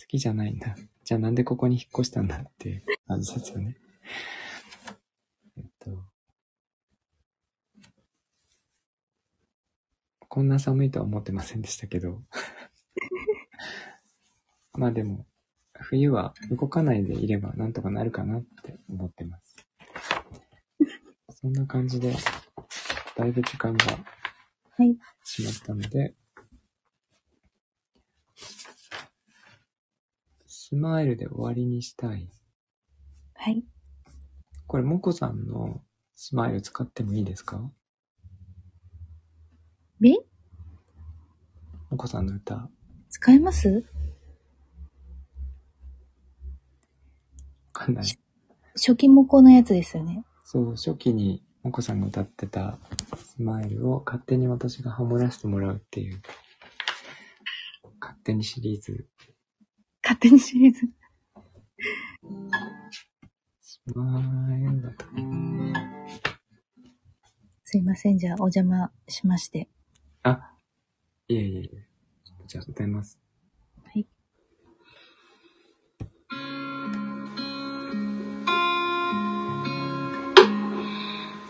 [0.00, 0.74] 好きじゃないんだ。
[1.10, 3.76] じゃあなんでここに引っ越したんだっていう感じですよね。
[5.56, 5.90] えっと。
[10.28, 12.22] こんな寒いとは思ってませんでしたけど。
[14.74, 15.26] まあでも、
[15.80, 19.66] 冬は動かないでいればなんとかなるかなって思ってます。
[21.30, 22.14] そんな感じで、
[23.16, 23.84] だいぶ時間が
[24.76, 24.96] はい。
[25.24, 26.14] しまったので、
[30.72, 32.30] スマイルで終わりにしたい。
[33.34, 33.64] はい。
[34.68, 35.82] これ、もこさんの
[36.14, 37.58] スマイル使ってもいいですか？
[37.58, 37.74] も
[40.04, 40.14] え
[41.96, 42.70] こさんの歌。
[43.08, 43.68] 使えます？
[43.68, 43.82] わ
[47.72, 48.04] かんない。
[48.76, 50.24] 初期モコのやつですよね。
[50.44, 52.78] そう、初期にもこさんが歌ってた
[53.16, 56.22] スマイルを勝手に私がハモらせてもらうっていう、
[58.00, 59.08] 勝手にシリーズ。
[60.10, 60.80] 勝手にシリーズ。
[67.62, 68.18] すいません。
[68.18, 69.68] じゃあ、お邪魔しまして。
[70.24, 70.56] あ、
[71.28, 71.86] いえいえいえ。
[72.48, 73.20] じゃあ歌います。
[73.84, 74.04] はい。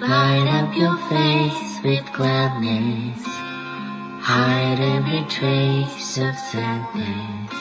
[0.03, 3.25] Light up your face with gladness.
[4.21, 7.55] Hide every trace of sadness.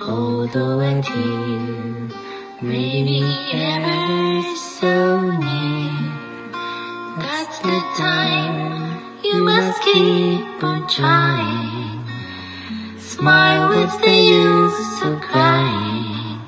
[0.00, 2.08] Although at you
[2.62, 3.20] may be
[3.52, 5.92] ever so near.
[7.18, 8.73] That's the time
[9.34, 11.98] you must keep on trying.
[12.98, 16.38] Smile, what's the use of crying?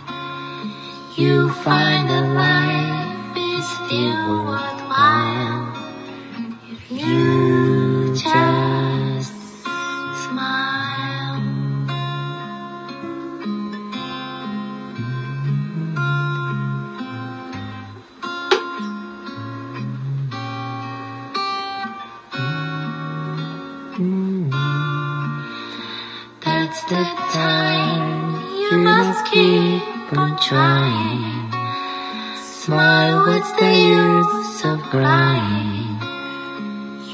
[1.17, 5.75] You find that life is still worthwhile
[6.71, 7.56] if you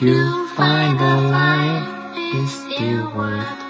[0.03, 3.61] you find the light is still worth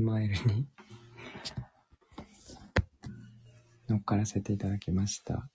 [0.00, 0.66] スマイルに
[3.86, 5.46] 乗っからせていただきました。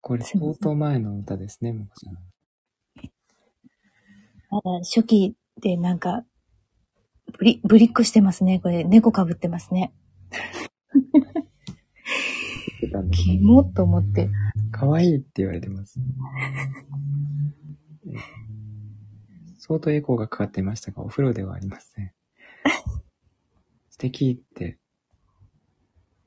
[0.00, 2.14] これ相当前の歌ですね、もこさん。
[4.50, 6.24] まだ初期でなんか、
[7.38, 8.58] ぶり、ぶりっこしてますね。
[8.58, 9.94] これ、猫かぶってますね。
[13.12, 14.28] キモっと思って。
[14.72, 16.00] 可愛いって言われてます。
[19.58, 22.10] 相当エコーがかかっていましたが、お風呂ではありません。
[23.96, 24.78] 素敵って。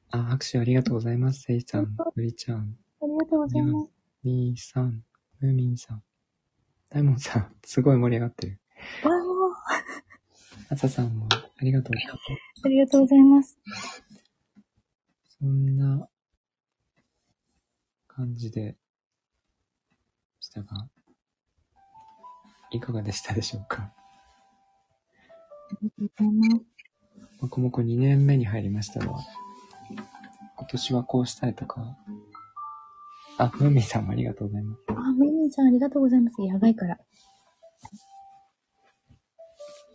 [0.10, 1.44] あ、拍手ありがとうございます。
[1.44, 3.92] せいちゃん、ゆりちゃん、ありがとうございます。
[4.24, 5.04] みーさん、
[5.40, 6.02] むみんさん、
[6.90, 8.60] 大門さん、すごい盛り上がってる。
[9.04, 9.12] わ
[10.72, 11.94] あささんもありがとう。
[11.94, 11.96] ー
[12.66, 13.60] ありがとうございます。
[15.40, 16.10] そんな
[18.08, 18.78] 感じで
[20.40, 20.90] したが、
[22.72, 23.84] いかがでしたでしょうか？
[23.84, 26.79] ありがとうございます。
[27.42, 29.16] もこもこ2年目に入りましたが、
[30.58, 31.98] 今年はこうしたいとか、
[33.38, 34.82] あ、ムーミンさんもありがとうございます。
[34.90, 36.42] あ、ミミさんありがとうございます。
[36.42, 37.00] やばいから。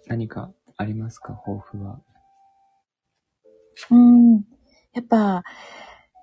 [0.06, 1.34] 何かありますか？
[1.34, 2.00] 抱負は。
[3.90, 4.44] うん。
[4.94, 5.42] やっぱ、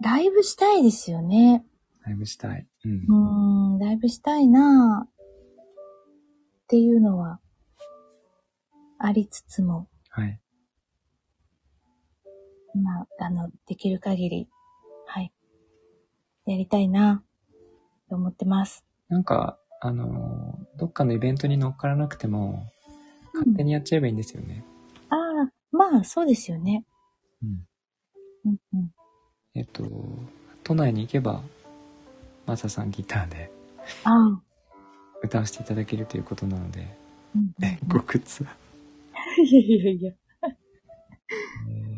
[0.02, 1.64] ライブしたいですよね。
[2.04, 2.68] ライブしたい。
[2.86, 3.74] うん。
[3.74, 5.12] うん、ライブしたいなっ
[6.68, 7.40] ていうのは、
[8.98, 10.41] ありつつも、はい。
[12.76, 14.48] まあ、あの、できる限り、
[15.06, 15.32] はい。
[16.46, 17.24] やりたいな
[18.10, 18.84] と思ってます。
[19.10, 22.72] なんか、あのーどっかのイベントに乗っからなくても、
[23.34, 24.64] 勝手にやっちゃえばいいんですよね。
[25.10, 26.86] ああ、まあ、そうですよね。
[27.44, 27.68] うん。
[28.46, 28.92] うんうん。
[29.54, 29.84] えっと、
[30.64, 31.44] 都内に行けば、
[32.48, 33.52] マサさんギターで
[34.04, 34.42] ああ、
[35.22, 36.88] 歌わせていただけるということなので、
[37.36, 37.52] うん
[38.24, 38.62] ツアー。
[39.46, 40.14] いやいやいや。
[41.70, 41.91] えー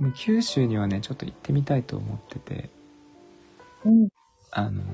[0.00, 2.70] でも九州にはね、ちょっと行ってみたいと思ってて、
[3.84, 4.08] うん。
[4.50, 4.84] あのー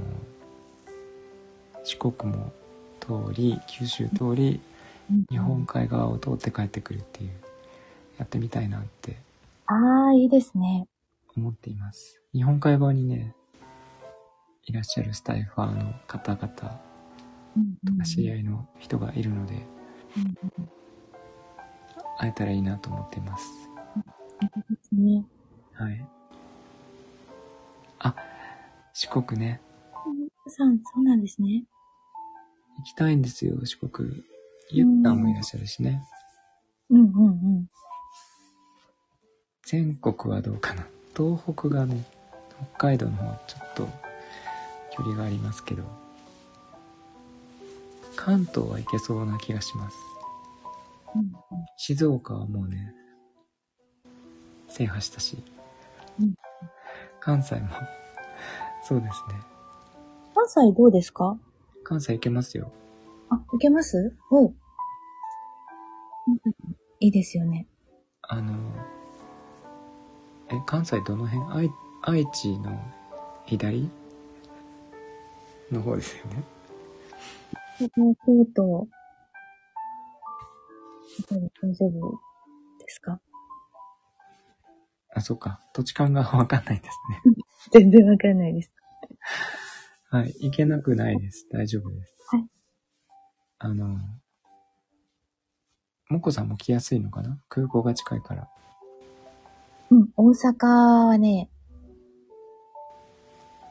[1.85, 2.53] 四国も
[2.99, 4.61] 通り、九州通り、
[5.31, 7.31] 日本海側を通って帰ってくるっていう、
[8.19, 9.17] やってみたいなって
[9.67, 10.89] ああ、いいですね。
[11.37, 12.21] 思っています。
[12.33, 13.37] 日本海側にね、
[14.65, 16.81] いらっしゃるスタイファーの方々、
[17.57, 19.55] うんうん知り合いの人がいるので、
[20.17, 20.69] うんうん
[22.19, 23.66] 会えたらいいなと思っています。
[24.41, 24.49] で
[24.83, 25.25] すね。
[25.75, 26.07] はい。
[27.99, 28.15] あ、
[28.95, 29.61] 四国ね。
[30.49, 31.65] さん、そうなんですね。
[32.79, 34.25] 行きたいんですよ、四国。
[34.71, 36.03] ゆったんもいらっしゃるしね。
[36.91, 37.67] うんうんうん。
[39.65, 40.87] 全国はどうかな。
[41.17, 42.05] 東北がね、
[42.77, 43.89] 北海道の方はちょっと
[44.97, 45.83] 距離がありますけど、
[48.15, 49.97] 関東は行けそうな気がします。
[51.15, 51.33] うんうん
[51.79, 52.93] 静岡はもうね、
[54.77, 55.43] 制覇したし、
[56.21, 56.35] うん
[57.19, 57.69] 関西も、
[58.85, 59.41] そうですね。
[60.35, 61.39] 関西どうですか？
[61.83, 62.71] 関西行けますよ。
[63.31, 64.15] あ、いけます？
[64.31, 64.55] おう。
[67.01, 67.67] いいですよね。
[68.23, 68.53] あの、
[70.51, 71.53] え、関西どの辺？
[71.53, 71.71] 愛、
[72.03, 72.79] 愛知の
[73.47, 73.89] 左？
[75.73, 76.45] の方ですよね。
[77.79, 77.91] 東
[78.27, 78.89] 京都、
[81.29, 82.26] 大丈夫？
[85.17, 85.61] あ、そうか。
[85.73, 86.91] 土地勘が わかんないです
[87.27, 87.35] ね。
[87.73, 88.71] 全然わかんないです。
[90.11, 90.35] はい。
[90.41, 91.49] 行けなくないです。
[91.51, 92.15] 大丈夫です。
[92.31, 92.47] はい。
[93.59, 93.99] あの、
[96.11, 97.41] もこさんも来やすいのかな？
[97.49, 98.49] 空港が近いから。
[99.91, 101.49] うん、大阪はね、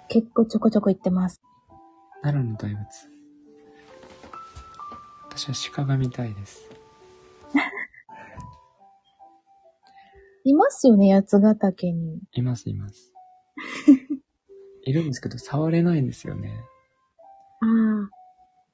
[0.09, 1.41] 結構ちょこちょこ行ってます。
[2.23, 3.09] 奈良の大仏。
[5.29, 6.69] 私は鹿が見たいです。
[10.45, 12.21] いますよね、八ヶ岳に。
[12.33, 13.11] います、います。
[14.85, 16.63] いるんですけど、触れないんですよね。
[17.61, 18.09] ああ、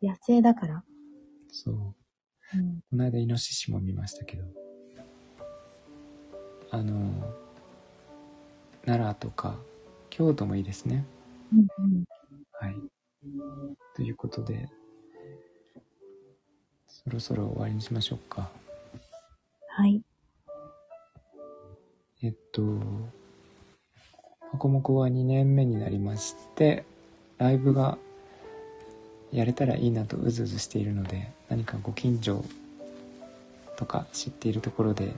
[0.05, 0.83] 野生だから。
[1.47, 1.75] そう。
[2.55, 2.81] うん。
[2.89, 4.43] この間、イノシシも見ましたけど。
[6.71, 7.33] あの、
[8.85, 9.57] 奈良とか、
[10.09, 11.05] 京都もいいですね。
[11.53, 12.03] うんうん。
[12.51, 12.75] はい。
[13.95, 14.69] ということで、
[16.85, 18.51] そろそろ終わりにしましょうか。
[19.69, 20.03] はい。
[22.23, 22.61] えっと、
[24.51, 26.85] ハコモコは2年目になりまして、
[27.37, 27.97] ライブが
[29.31, 32.43] やれたらいいなとうずうずしているので何かご近所
[33.77, 35.13] とか知っているところで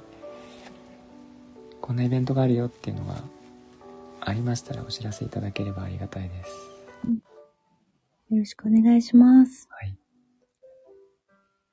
[1.81, 3.15] こんなイベントがあるよっていうのが
[4.21, 6.73] ありましたらお知らせいただければありがたいです。
[8.29, 9.67] よろしくお願いします。
[9.69, 9.97] はい。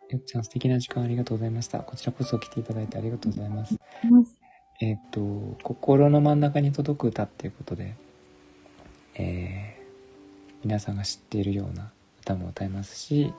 [0.09, 1.78] よっちゃん素敵な時間ありがとうございました。
[1.78, 3.78] こちらこそ来ていただいてありがとうございます。
[4.81, 5.20] えっ、と、
[5.62, 7.94] 心の真ん中に届く歌っていうことで、
[9.15, 9.81] えー
[10.62, 11.90] 皆さんが知っているような
[12.20, 13.32] 歌も歌いますし、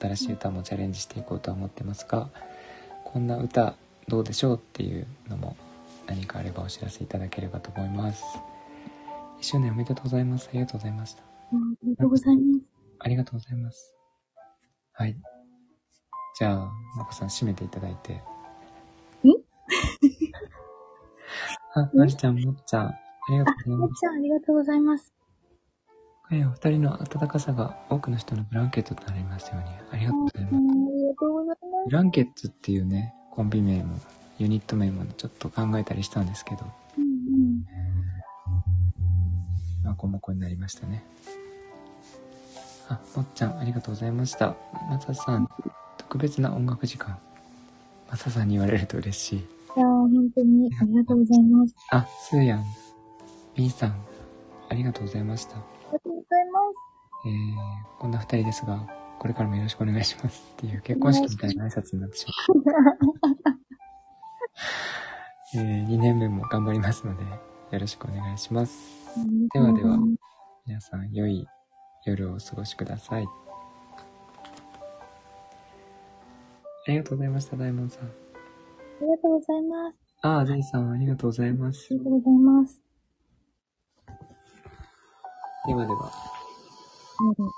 [0.00, 2.28] 新しい歌もチャレンジしていこうとは思ってますが、
[3.04, 3.76] こんな歌
[4.08, 5.56] どうでしょうっていうのも
[6.06, 8.24] 何かあればお知らせいただければと思います。
[9.38, 10.48] 1周年おめでとうございます。
[10.50, 11.22] ありがとうございました。
[11.22, 12.64] ありがとうございます。
[12.98, 13.94] ありがとうございます。
[14.92, 15.16] はい。
[16.36, 18.20] じゃあ、まこさん締めていただいて。
[21.76, 22.94] あ、なりちゃん、もっちゃん、あ
[23.30, 23.80] りがとうございます。
[23.80, 25.12] もっちゃん、ありがとうございます。
[26.22, 29.64] はい、お二人の温かさが多くの人のブランケットとなりますように。
[29.90, 30.54] ありがとうございます。
[30.54, 31.60] ありがとうございます。
[31.86, 33.96] ブランケットっていうね、コンビ名も、
[34.38, 36.64] ユニット名もちょっと考えたりしたんですけど、
[36.96, 37.64] うんうん。
[39.82, 41.04] まこもこになりましたね。
[42.88, 44.54] あ、もっちゃん、ありがとうございました。
[44.88, 45.48] まささん、
[45.98, 47.18] 特別な音楽時間。
[48.08, 49.63] まささんに言われると嬉しい。
[50.08, 51.74] 本当にありがとうございます。
[51.90, 52.64] あ、スーヤン、
[53.56, 54.04] みーさん、
[54.68, 55.56] ありがとうございました。
[55.56, 56.94] ありがとうございます。
[57.26, 58.86] えー、こんな二人ですが、
[59.18, 63.56] これからもよろしくお願いしますっていう結婚式みたいな挨拶になってしまう。
[65.56, 69.16] えー、2年目も頑張りますので、よろしくお願いします。
[69.52, 69.98] ではでは
[70.66, 71.46] 皆さん、良い
[72.04, 73.26] 夜をお過ごしください。
[76.86, 78.23] ありがとうございました、大門さん。
[79.00, 79.96] ありがとうございます。
[80.22, 81.98] あー、ゼイさん、ありがとうございますあり。
[81.98, 82.82] がとうございます。
[85.66, 86.12] ではでは。
[87.38, 87.50] うん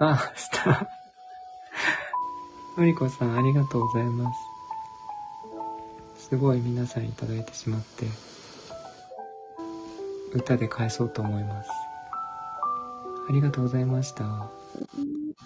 [0.00, 0.88] あ、した。
[2.76, 4.32] のりこさん、ありがとうございま
[6.16, 6.28] す。
[6.28, 8.06] すごい皆さんいただいてしまって、
[10.32, 11.70] 歌で返そうと思います。
[13.28, 14.50] ありがとうございました。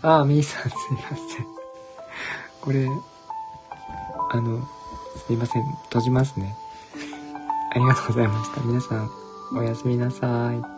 [0.02, 1.46] あ、みーさん、すいません。
[2.62, 2.88] これ、
[4.30, 4.60] あの、
[5.26, 5.64] すいません。
[5.84, 6.54] 閉じますね。
[7.74, 8.60] ありがとうございました。
[8.62, 9.10] 皆さん、
[9.56, 10.77] おやすみなさい。